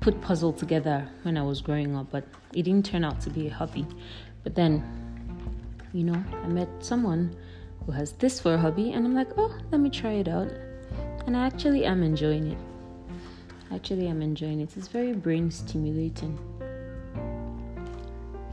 put 0.00 0.20
puzzle 0.20 0.52
together 0.52 1.08
when 1.22 1.36
I 1.36 1.42
was 1.42 1.60
growing 1.60 1.94
up, 1.96 2.10
but 2.10 2.24
it 2.52 2.62
didn't 2.62 2.84
turn 2.84 3.04
out 3.04 3.20
to 3.22 3.30
be 3.30 3.48
a 3.48 3.54
hobby. 3.54 3.86
But 4.42 4.54
then 4.54 4.82
you 5.92 6.04
know, 6.04 6.22
I 6.44 6.48
met 6.48 6.68
someone 6.80 7.34
who 7.86 7.92
has 7.92 8.12
this 8.12 8.40
for 8.40 8.54
a 8.54 8.58
hobby, 8.58 8.92
and 8.92 9.06
I'm 9.06 9.14
like, 9.14 9.28
oh, 9.36 9.56
let 9.70 9.80
me 9.80 9.90
try 9.90 10.12
it 10.12 10.28
out. 10.28 10.50
And 11.28 11.36
I 11.36 11.44
actually 11.44 11.84
am 11.84 12.02
enjoying 12.02 12.52
it. 12.52 12.58
Actually, 13.70 14.08
I'm 14.08 14.22
enjoying 14.22 14.62
it. 14.62 14.74
It's 14.78 14.88
very 14.88 15.12
brain 15.12 15.50
stimulating. 15.50 16.38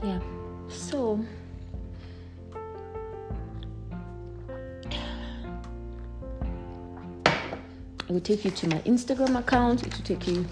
Yeah. 0.03 0.19
So, 0.67 1.23
it 8.09 8.09
will 8.09 8.19
take 8.19 8.43
you 8.43 8.51
to 8.51 8.67
my 8.67 8.79
Instagram 8.79 9.39
account. 9.39 9.87
It 9.87 9.95
will 9.95 10.03
take 10.03 10.27
you 10.27 10.45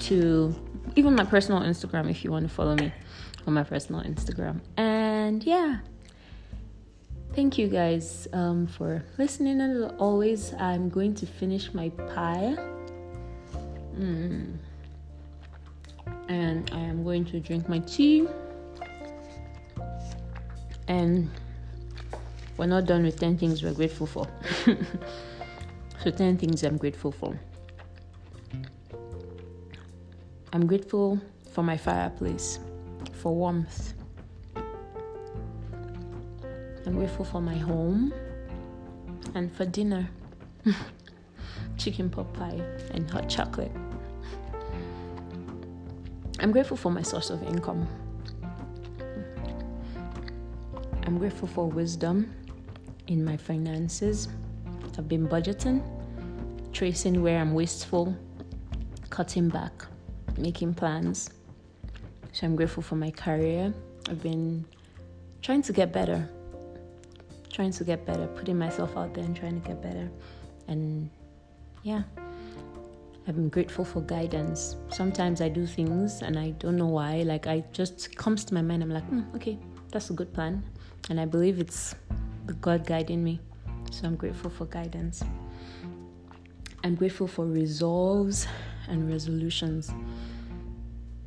to 0.00 0.54
even 0.96 1.14
my 1.14 1.24
personal 1.24 1.62
Instagram 1.62 2.10
if 2.10 2.24
you 2.24 2.30
want 2.30 2.46
to 2.46 2.54
follow 2.54 2.74
me 2.74 2.92
on 3.46 3.54
my 3.54 3.64
personal 3.64 4.02
Instagram. 4.02 4.60
And 4.76 5.42
yeah, 5.44 5.78
thank 7.36 7.58
you 7.58 7.68
guys 7.68 8.26
um, 8.32 8.66
for 8.66 9.04
listening. 9.18 9.60
As 9.60 9.92
always, 9.98 10.54
I'm 10.54 10.88
going 10.88 11.14
to 11.16 11.26
finish 11.26 11.72
my 11.74 11.90
pie. 11.90 12.56
Mm. 13.94 14.56
And 16.28 16.70
I 16.72 16.78
am 16.78 17.04
going 17.04 17.26
to 17.26 17.38
drink 17.38 17.68
my 17.68 17.80
tea. 17.80 18.26
And 20.88 21.30
we're 22.56 22.66
not 22.66 22.86
done 22.86 23.04
with 23.04 23.20
10 23.20 23.36
things 23.36 23.62
we're 23.62 23.74
grateful 23.74 24.06
for. 24.06 24.26
so, 26.02 26.10
10 26.10 26.38
things 26.38 26.62
I'm 26.62 26.78
grateful 26.78 27.12
for. 27.12 27.38
I'm 30.54 30.66
grateful 30.66 31.20
for 31.52 31.62
my 31.62 31.76
fireplace 31.76 32.60
for 33.12 33.34
warmth. 33.34 33.92
I'm 36.86 36.94
grateful 36.94 37.24
for 37.24 37.40
my 37.42 37.56
home 37.56 38.14
and 39.34 39.52
for 39.52 39.64
dinner 39.66 40.08
chicken 41.76 42.08
pot 42.08 42.32
pie 42.32 42.60
and 42.92 43.10
hot 43.10 43.28
chocolate. 43.28 43.72
I'm 46.38 46.52
grateful 46.52 46.76
for 46.76 46.92
my 46.92 47.02
source 47.02 47.30
of 47.30 47.42
income. 47.42 47.88
I'm 51.04 51.18
grateful 51.18 51.48
for 51.48 51.68
wisdom 51.68 52.32
in 53.08 53.24
my 53.24 53.36
finances. 53.36 54.28
I've 54.96 55.08
been 55.08 55.28
budgeting, 55.28 55.82
tracing 56.72 57.22
where 57.22 57.40
I'm 57.40 57.52
wasteful, 57.52 58.16
cutting 59.10 59.48
back, 59.48 59.86
making 60.38 60.74
plans. 60.74 61.30
So 62.32 62.46
I'm 62.46 62.54
grateful 62.54 62.82
for 62.82 62.96
my 62.96 63.10
career. 63.10 63.74
I've 64.08 64.22
been 64.22 64.64
trying 65.42 65.62
to 65.62 65.72
get 65.72 65.92
better, 65.92 66.28
trying 67.56 67.72
to 67.72 67.84
get 67.84 68.06
better, 68.06 68.26
putting 68.28 68.58
myself 68.58 68.96
out 68.96 69.14
there 69.14 69.24
and 69.24 69.34
trying 69.34 69.60
to 69.60 69.66
get 69.66 69.82
better. 69.82 70.08
And 70.68 71.10
yeah, 71.82 72.02
I'm 73.26 73.48
grateful 73.48 73.84
for 73.84 74.02
guidance. 74.02 74.76
Sometimes 74.90 75.40
I 75.40 75.48
do 75.48 75.66
things 75.66 76.22
and 76.22 76.38
I 76.38 76.50
don't 76.50 76.76
know 76.76 76.86
why. 76.86 77.22
Like 77.22 77.48
I 77.48 77.64
just 77.72 78.14
comes 78.14 78.44
to 78.44 78.54
my 78.54 78.62
mind. 78.62 78.82
I'm 78.82 78.90
like, 78.90 79.10
mm, 79.10 79.34
okay, 79.34 79.58
that's 79.90 80.10
a 80.10 80.12
good 80.12 80.32
plan, 80.32 80.62
and 81.10 81.18
I 81.18 81.24
believe 81.24 81.58
it's 81.58 81.94
the 82.44 82.52
God 82.54 82.86
guiding 82.86 83.24
me. 83.24 83.40
So 83.90 84.06
I'm 84.06 84.16
grateful 84.16 84.50
for 84.50 84.66
guidance. 84.66 85.24
I'm 86.84 86.94
grateful 86.94 87.26
for 87.26 87.46
resolves 87.46 88.46
and 88.88 89.10
resolutions 89.10 89.90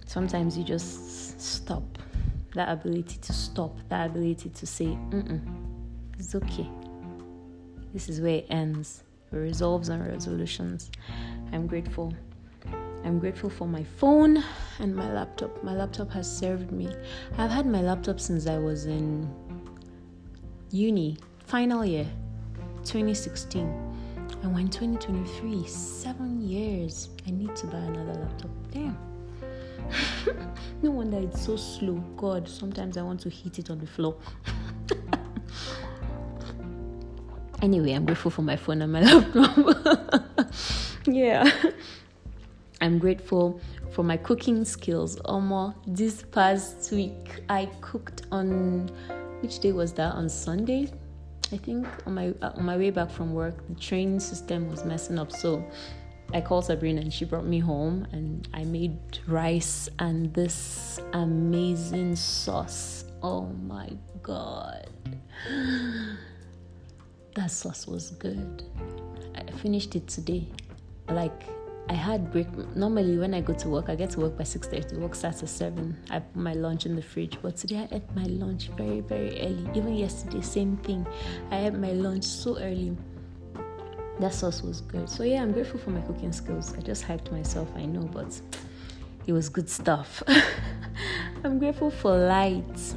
sometimes 0.10 0.58
you 0.58 0.64
just 0.64 1.40
stop. 1.40 1.84
That 2.56 2.70
ability 2.70 3.20
to 3.22 3.32
stop, 3.34 3.78
that 3.90 4.10
ability 4.10 4.50
to 4.50 4.66
say, 4.66 4.98
Mm-mm, 5.12 5.40
it's 6.20 6.36
okay. 6.36 6.70
This 7.94 8.10
is 8.10 8.22
where 8.22 8.36
it 8.36 8.48
ends. 8.50 9.04
Resolves 9.32 9.90
and 9.90 10.06
resolutions. 10.06 10.92
I'm 11.52 11.66
grateful. 11.66 12.14
I'm 13.06 13.20
grateful 13.20 13.50
for 13.50 13.68
my 13.68 13.84
phone 13.84 14.44
and 14.80 14.96
my 14.96 15.12
laptop. 15.14 15.64
My 15.64 15.74
laptop 15.74 16.12
has 16.12 16.30
served 16.30 16.72
me. 16.72 16.94
I've 17.38 17.50
had 17.50 17.66
my 17.66 17.82
laptop 17.82 18.20
since 18.20 18.46
I 18.48 18.58
was 18.58 18.86
in 18.86 19.34
uni, 20.72 21.18
final 21.46 21.86
year, 21.86 22.08
2016. 22.84 23.62
And 24.42 24.54
when 24.54 24.68
2023, 24.68 25.66
seven 25.68 26.42
years, 26.42 27.10
I 27.28 27.32
need 27.32 27.56
to 27.56 27.68
buy 27.68 27.78
another 27.78 28.20
laptop. 28.20 28.52
Damn. 28.72 28.98
no 30.82 30.92
wonder 30.92 31.18
it's 31.18 31.46
so 31.46 31.56
slow. 31.56 31.96
God, 32.18 32.48
sometimes 32.48 32.98
I 32.98 33.02
want 33.02 33.22
to 33.22 33.30
hit 33.30 33.60
it 33.60 33.70
on 33.70 33.80
the 33.80 33.88
floor. 33.88 34.18
Anyway, 37.62 37.92
I'm 37.94 38.06
grateful 38.06 38.32
for 38.32 38.42
my 38.42 38.56
phone 38.56 38.82
and 38.82 38.92
my 38.92 39.02
laptop. 39.04 40.54
yeah. 41.06 41.50
I'm 42.82 42.98
grateful 42.98 43.60
for 43.92 44.04
my 44.04 44.16
cooking 44.16 44.64
skills. 44.64 45.20
Almost 45.26 45.76
this 45.88 46.24
past 46.24 46.92
week, 46.92 47.42
I 47.50 47.70
cooked 47.82 48.22
on 48.32 48.90
which 49.42 49.60
day 49.60 49.72
was 49.74 49.94
that? 49.94 50.14
On 50.14 50.30
Sunday, 50.30 50.92
I 51.52 51.58
think. 51.58 51.88
On 52.06 52.14
my 52.14 52.34
uh, 52.42 52.52
on 52.56 52.64
my 52.64 52.78
way 52.78 52.90
back 52.92 53.12
from 53.12 53.34
work, 53.34 53.68
the 53.68 53.76
train 53.76 54.20
system 54.20 54.70
was 54.70 54.86
messing 54.86 55.20
up, 55.20 55.32
so 55.32 55.66
I 56.34 56.42
called 56.42 56.66
Sabrina 56.66 57.02
and 57.02 57.12
she 57.12 57.26
brought 57.26 57.46
me 57.46 57.60
home, 57.60 58.08
and 58.12 58.48
I 58.54 58.64
made 58.64 58.98
rice 59.28 59.90
and 60.00 60.34
this 60.34 61.00
amazing 61.14 62.16
sauce. 62.16 63.04
Oh 63.22 63.48
my 63.48 63.90
god, 64.22 64.88
that 67.40 67.52
sauce 67.52 67.88
was 67.88 68.12
good. 68.12 68.64
I 69.34 69.50
finished 69.52 69.96
it 69.96 70.08
today. 70.08 70.46
Like 71.08 71.44
I 71.88 71.94
had 71.94 72.32
break. 72.34 72.48
Normally, 72.76 73.18
when 73.18 73.34
I 73.34 73.40
go 73.40 73.54
to 73.54 73.70
work, 73.70 73.88
I 73.88 73.96
get 73.96 74.10
to 74.12 74.20
work 74.20 74.38
by 74.38 74.44
six 74.44 74.68
thirty. 74.68 74.98
Work 74.98 75.16
starts 75.16 75.42
at 75.42 75.50
seven. 75.50 75.98
I 76.10 76.20
put 76.20 76.36
my 76.36 76.54
lunch 76.54 76.86
in 76.86 76.98
the 76.98 77.02
fridge. 77.02 77.38
But 77.42 77.56
today, 77.56 77.88
I 77.90 77.96
ate 77.96 78.14
my 78.14 78.26
lunch 78.26 78.68
very, 78.78 79.00
very 79.00 79.40
early. 79.40 79.70
Even 79.74 79.96
yesterday, 79.96 80.42
same 80.42 80.76
thing. 80.78 81.08
I 81.50 81.68
ate 81.68 81.74
my 81.76 81.94
lunch 81.94 82.26
so 82.26 82.58
early. 82.60 82.98
That 84.20 84.34
sauce 84.34 84.62
was 84.62 84.82
good. 84.82 85.10
So 85.10 85.24
yeah, 85.24 85.42
I'm 85.42 85.54
grateful 85.54 85.80
for 85.80 85.92
my 85.92 86.02
cooking 86.02 86.34
skills. 86.34 86.74
I 86.78 86.82
just 86.82 87.06
hyped 87.06 87.32
myself. 87.32 87.70
I 87.78 87.86
know, 87.86 88.02
but 88.02 88.40
it 89.28 89.32
was 89.32 89.48
good 89.48 89.70
stuff. 89.70 90.22
I'm 91.46 91.58
grateful 91.58 91.90
for 91.90 92.18
light. 92.18 92.96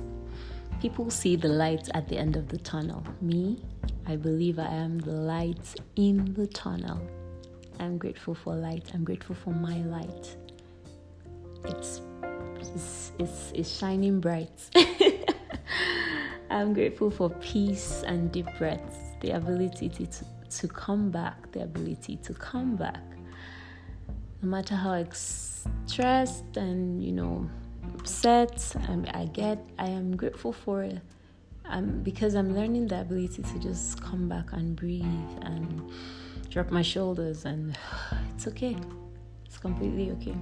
People 0.80 1.10
see 1.10 1.36
the 1.36 1.46
light 1.46 1.88
at 1.94 2.08
the 2.08 2.18
end 2.18 2.34
of 2.34 2.48
the 2.48 2.58
tunnel. 2.58 3.04
Me, 3.20 3.62
I 4.06 4.16
believe 4.16 4.58
I 4.58 4.66
am 4.66 4.98
the 4.98 5.12
light 5.12 5.74
in 5.96 6.34
the 6.34 6.46
tunnel. 6.46 7.00
I'm 7.78 7.98
grateful 7.98 8.34
for 8.34 8.54
light. 8.54 8.90
I'm 8.94 9.04
grateful 9.04 9.34
for 9.34 9.50
my 9.50 9.78
light. 9.78 10.36
It's 11.64 12.00
it's, 12.74 13.12
it's, 13.18 13.52
it's 13.54 13.78
shining 13.78 14.20
bright. 14.20 14.50
I'm 16.50 16.74
grateful 16.74 17.10
for 17.10 17.30
peace 17.30 18.04
and 18.06 18.30
deep 18.30 18.46
breaths, 18.58 18.98
the 19.20 19.32
ability 19.32 19.88
to, 19.88 20.06
to, 20.58 20.68
come 20.68 21.10
back, 21.10 21.50
the 21.52 21.62
ability 21.62 22.16
to 22.18 22.34
come 22.34 22.76
back. 22.76 23.02
No 24.42 24.48
matter 24.48 24.74
how 24.74 25.04
stressed 25.12 26.56
and, 26.56 27.02
you 27.02 27.12
know, 27.12 27.48
upset 27.94 28.74
um, 28.88 29.06
I 29.14 29.26
get, 29.26 29.58
I 29.78 29.86
am 29.86 30.16
grateful 30.16 30.52
for 30.52 30.82
it. 30.82 31.00
Um, 31.66 32.02
because 32.02 32.34
I'm 32.34 32.54
learning 32.54 32.88
the 32.88 33.00
ability 33.00 33.42
to 33.42 33.58
just 33.58 34.02
come 34.02 34.28
back 34.28 34.52
and 34.52 34.76
breathe 34.76 35.04
and 35.42 35.90
drop 36.50 36.70
my 36.70 36.82
shoulders, 36.82 37.44
and 37.44 37.78
it's 38.34 38.46
okay. 38.48 38.76
It's 39.46 39.58
completely 39.58 40.10
okay. 40.12 40.36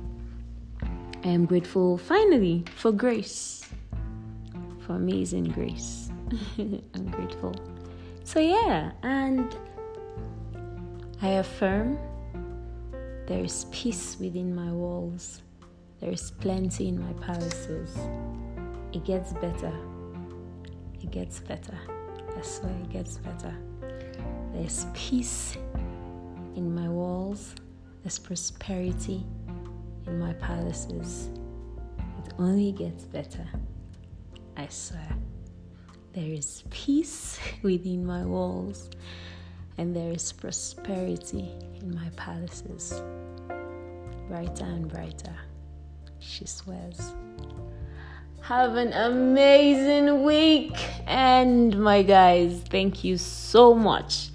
I 1.25 1.29
am 1.29 1.45
grateful 1.45 1.99
finally 1.99 2.65
for 2.77 2.93
grace, 2.93 3.65
for 4.87 4.95
amazing 4.95 5.45
grace. 5.45 6.11
I'm 6.59 7.11
grateful. 7.11 7.55
So, 8.25 8.41
yeah, 8.41 8.93
and 9.03 9.57
I 11.21 11.29
affirm 11.33 11.99
there 13.27 13.45
is 13.45 13.67
peace 13.71 14.17
within 14.19 14.55
my 14.55 14.73
walls, 14.73 15.43
there 16.01 16.11
is 16.11 16.31
plenty 16.31 16.89
in 16.89 17.01
my 17.01 17.13
palaces. 17.25 17.97
It 18.93 19.05
gets 19.05 19.33
better. 19.35 19.73
It 21.03 21.11
gets 21.11 21.41
better. 21.41 21.79
I 22.37 22.43
swear 22.43 22.73
it 22.73 22.91
gets 22.91 23.19
better. 23.19 23.55
There's 24.53 24.87
peace 24.95 25.57
in 26.57 26.75
my 26.75 26.89
walls, 26.89 27.55
there's 28.03 28.19
prosperity 28.19 29.25
in 30.07 30.19
my 30.19 30.33
palaces. 30.35 31.29
It 32.25 32.35
only 32.39 32.73
gets 32.73 33.05
better. 33.05 33.47
I 34.57 34.67
swear. 34.69 35.09
There 36.13 36.31
is 36.31 36.65
peace 36.71 37.39
within 37.63 38.05
my 38.05 38.25
walls, 38.25 38.91
and 39.79 39.95
there 39.95 40.13
is 40.13 40.33
prosperity 40.33 41.51
in 41.81 41.95
my 41.95 42.11
palaces. 42.17 43.01
Brighter 44.29 44.65
and 44.65 44.89
brighter, 44.89 45.35
she 46.19 46.47
swears. 46.47 47.13
Have 48.43 48.77
an 48.77 48.93
amazing 48.93 50.25
week, 50.25 50.77
and 51.07 51.79
my 51.79 52.03
guys, 52.03 52.63
thank 52.69 53.05
you 53.05 53.17
so 53.17 53.75
much 53.75 54.31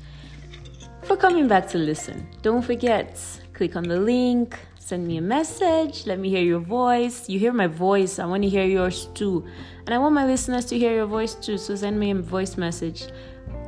for 1.04 1.18
coming 1.18 1.48
back 1.48 1.68
to 1.70 1.78
listen. 1.78 2.26
Don't 2.41 2.62
forget, 2.62 3.20
click 3.54 3.76
on 3.76 3.84
the 3.84 4.00
link, 4.00 4.58
send 4.80 5.06
me 5.06 5.18
a 5.18 5.22
message, 5.22 6.06
let 6.06 6.20
me 6.20 6.30
hear 6.30 6.44
your 6.44 6.60
voice. 6.60 7.28
You 7.28 7.39
hear 7.39 7.52
my 7.52 7.68
voice, 7.68 8.18
I 8.20 8.26
want 8.26 8.44
to 8.44 8.50
hear 8.50 8.63
yours 8.63 9.08
too. 9.15 9.44
And 9.86 9.94
I 9.94 9.98
want 9.98 10.13
my 10.13 10.26
listeners 10.26 10.65
to 10.65 10.78
hear 10.78 10.94
your 10.94 11.08
voice 11.08 11.36
too, 11.36 11.58
so 11.58 11.76
send 11.76 12.00
me 12.00 12.12
a 12.12 12.15
voice 12.15 12.56
message, 12.56 13.08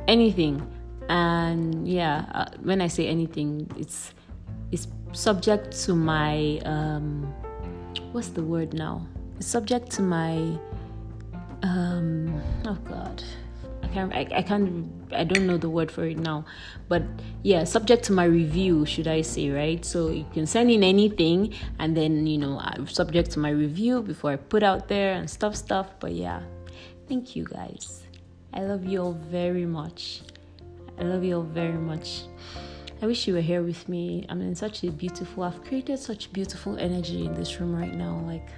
anything. 0.06 0.66
And 1.10 1.86
yeah, 1.86 2.24
uh, 2.32 2.46
when 2.62 2.80
I 2.80 2.86
say 2.86 3.06
anything, 3.06 3.70
it's 3.76 4.14
it's 4.72 4.86
subject 5.12 5.72
to 5.84 5.94
my 5.94 6.58
um 6.64 7.34
what's 8.12 8.28
the 8.28 8.42
word 8.42 8.72
now? 8.72 9.06
Subject 9.40 9.90
to 9.92 10.02
my 10.02 10.58
um 11.62 12.40
oh 12.66 12.78
god 12.88 13.22
I 13.82 13.88
can't 13.88 14.12
I, 14.12 14.28
I 14.32 14.42
can't 14.42 14.98
I 15.12 15.24
don't 15.24 15.46
know 15.46 15.56
the 15.56 15.70
word 15.70 15.90
for 15.90 16.04
it 16.04 16.18
now. 16.18 16.44
But 16.88 17.02
yeah, 17.42 17.64
subject 17.64 18.04
to 18.04 18.12
my 18.12 18.24
review, 18.24 18.84
should 18.84 19.08
I 19.08 19.22
say, 19.22 19.50
right? 19.50 19.84
So 19.84 20.10
you 20.10 20.26
can 20.32 20.46
send 20.46 20.70
in 20.70 20.82
anything 20.82 21.54
and 21.78 21.96
then, 21.96 22.26
you 22.26 22.38
know, 22.38 22.60
subject 22.86 23.30
to 23.32 23.38
my 23.38 23.50
review 23.50 24.02
before 24.02 24.32
I 24.32 24.36
put 24.36 24.62
out 24.62 24.88
there 24.88 25.14
and 25.14 25.28
stuff 25.28 25.56
stuff. 25.56 25.88
But 26.00 26.12
yeah. 26.12 26.42
Thank 27.08 27.34
you 27.34 27.44
guys. 27.44 28.02
I 28.52 28.60
love 28.60 28.84
you 28.84 29.00
all 29.00 29.12
very 29.12 29.64
much. 29.64 30.22
I 30.98 31.04
love 31.04 31.24
you 31.24 31.36
all 31.36 31.42
very 31.42 31.78
much. 31.78 32.24
I 33.00 33.06
wish 33.06 33.28
you 33.28 33.34
were 33.34 33.40
here 33.40 33.62
with 33.62 33.88
me. 33.88 34.26
I'm 34.28 34.40
in 34.40 34.56
such 34.56 34.82
a 34.82 34.90
beautiful, 34.90 35.44
I've 35.44 35.62
created 35.62 36.00
such 36.00 36.32
beautiful 36.32 36.76
energy 36.78 37.26
in 37.26 37.34
this 37.34 37.60
room 37.60 37.72
right 37.72 37.94
now. 37.94 38.20
Like 38.26 38.48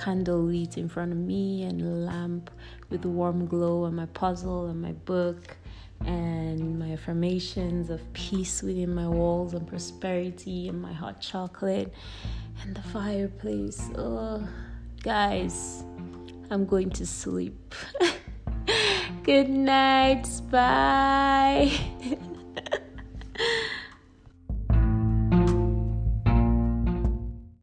candle 0.00 0.38
lit 0.38 0.78
in 0.78 0.88
front 0.88 1.10
of 1.10 1.18
me 1.18 1.64
and 1.64 2.06
lamp 2.06 2.48
with 2.90 3.04
warm 3.04 3.46
glow 3.46 3.86
and 3.86 3.96
my 3.96 4.06
puzzle 4.06 4.68
and 4.68 4.80
my 4.80 4.92
book 4.92 5.56
and 6.04 6.78
my 6.78 6.92
affirmations 6.92 7.90
of 7.90 8.00
peace 8.12 8.62
within 8.62 8.94
my 8.94 9.08
walls 9.08 9.52
and 9.54 9.66
prosperity 9.66 10.68
and 10.68 10.80
my 10.80 10.92
hot 10.92 11.20
chocolate 11.20 11.92
and 12.62 12.76
the 12.76 12.82
fireplace. 12.82 13.90
Oh, 13.96 14.46
guys, 15.02 15.82
I'm 16.50 16.66
going 16.66 16.90
to 16.90 17.04
sleep. 17.04 17.74
Good 19.24 19.50
night. 19.50 20.28
Bye. 20.52 21.72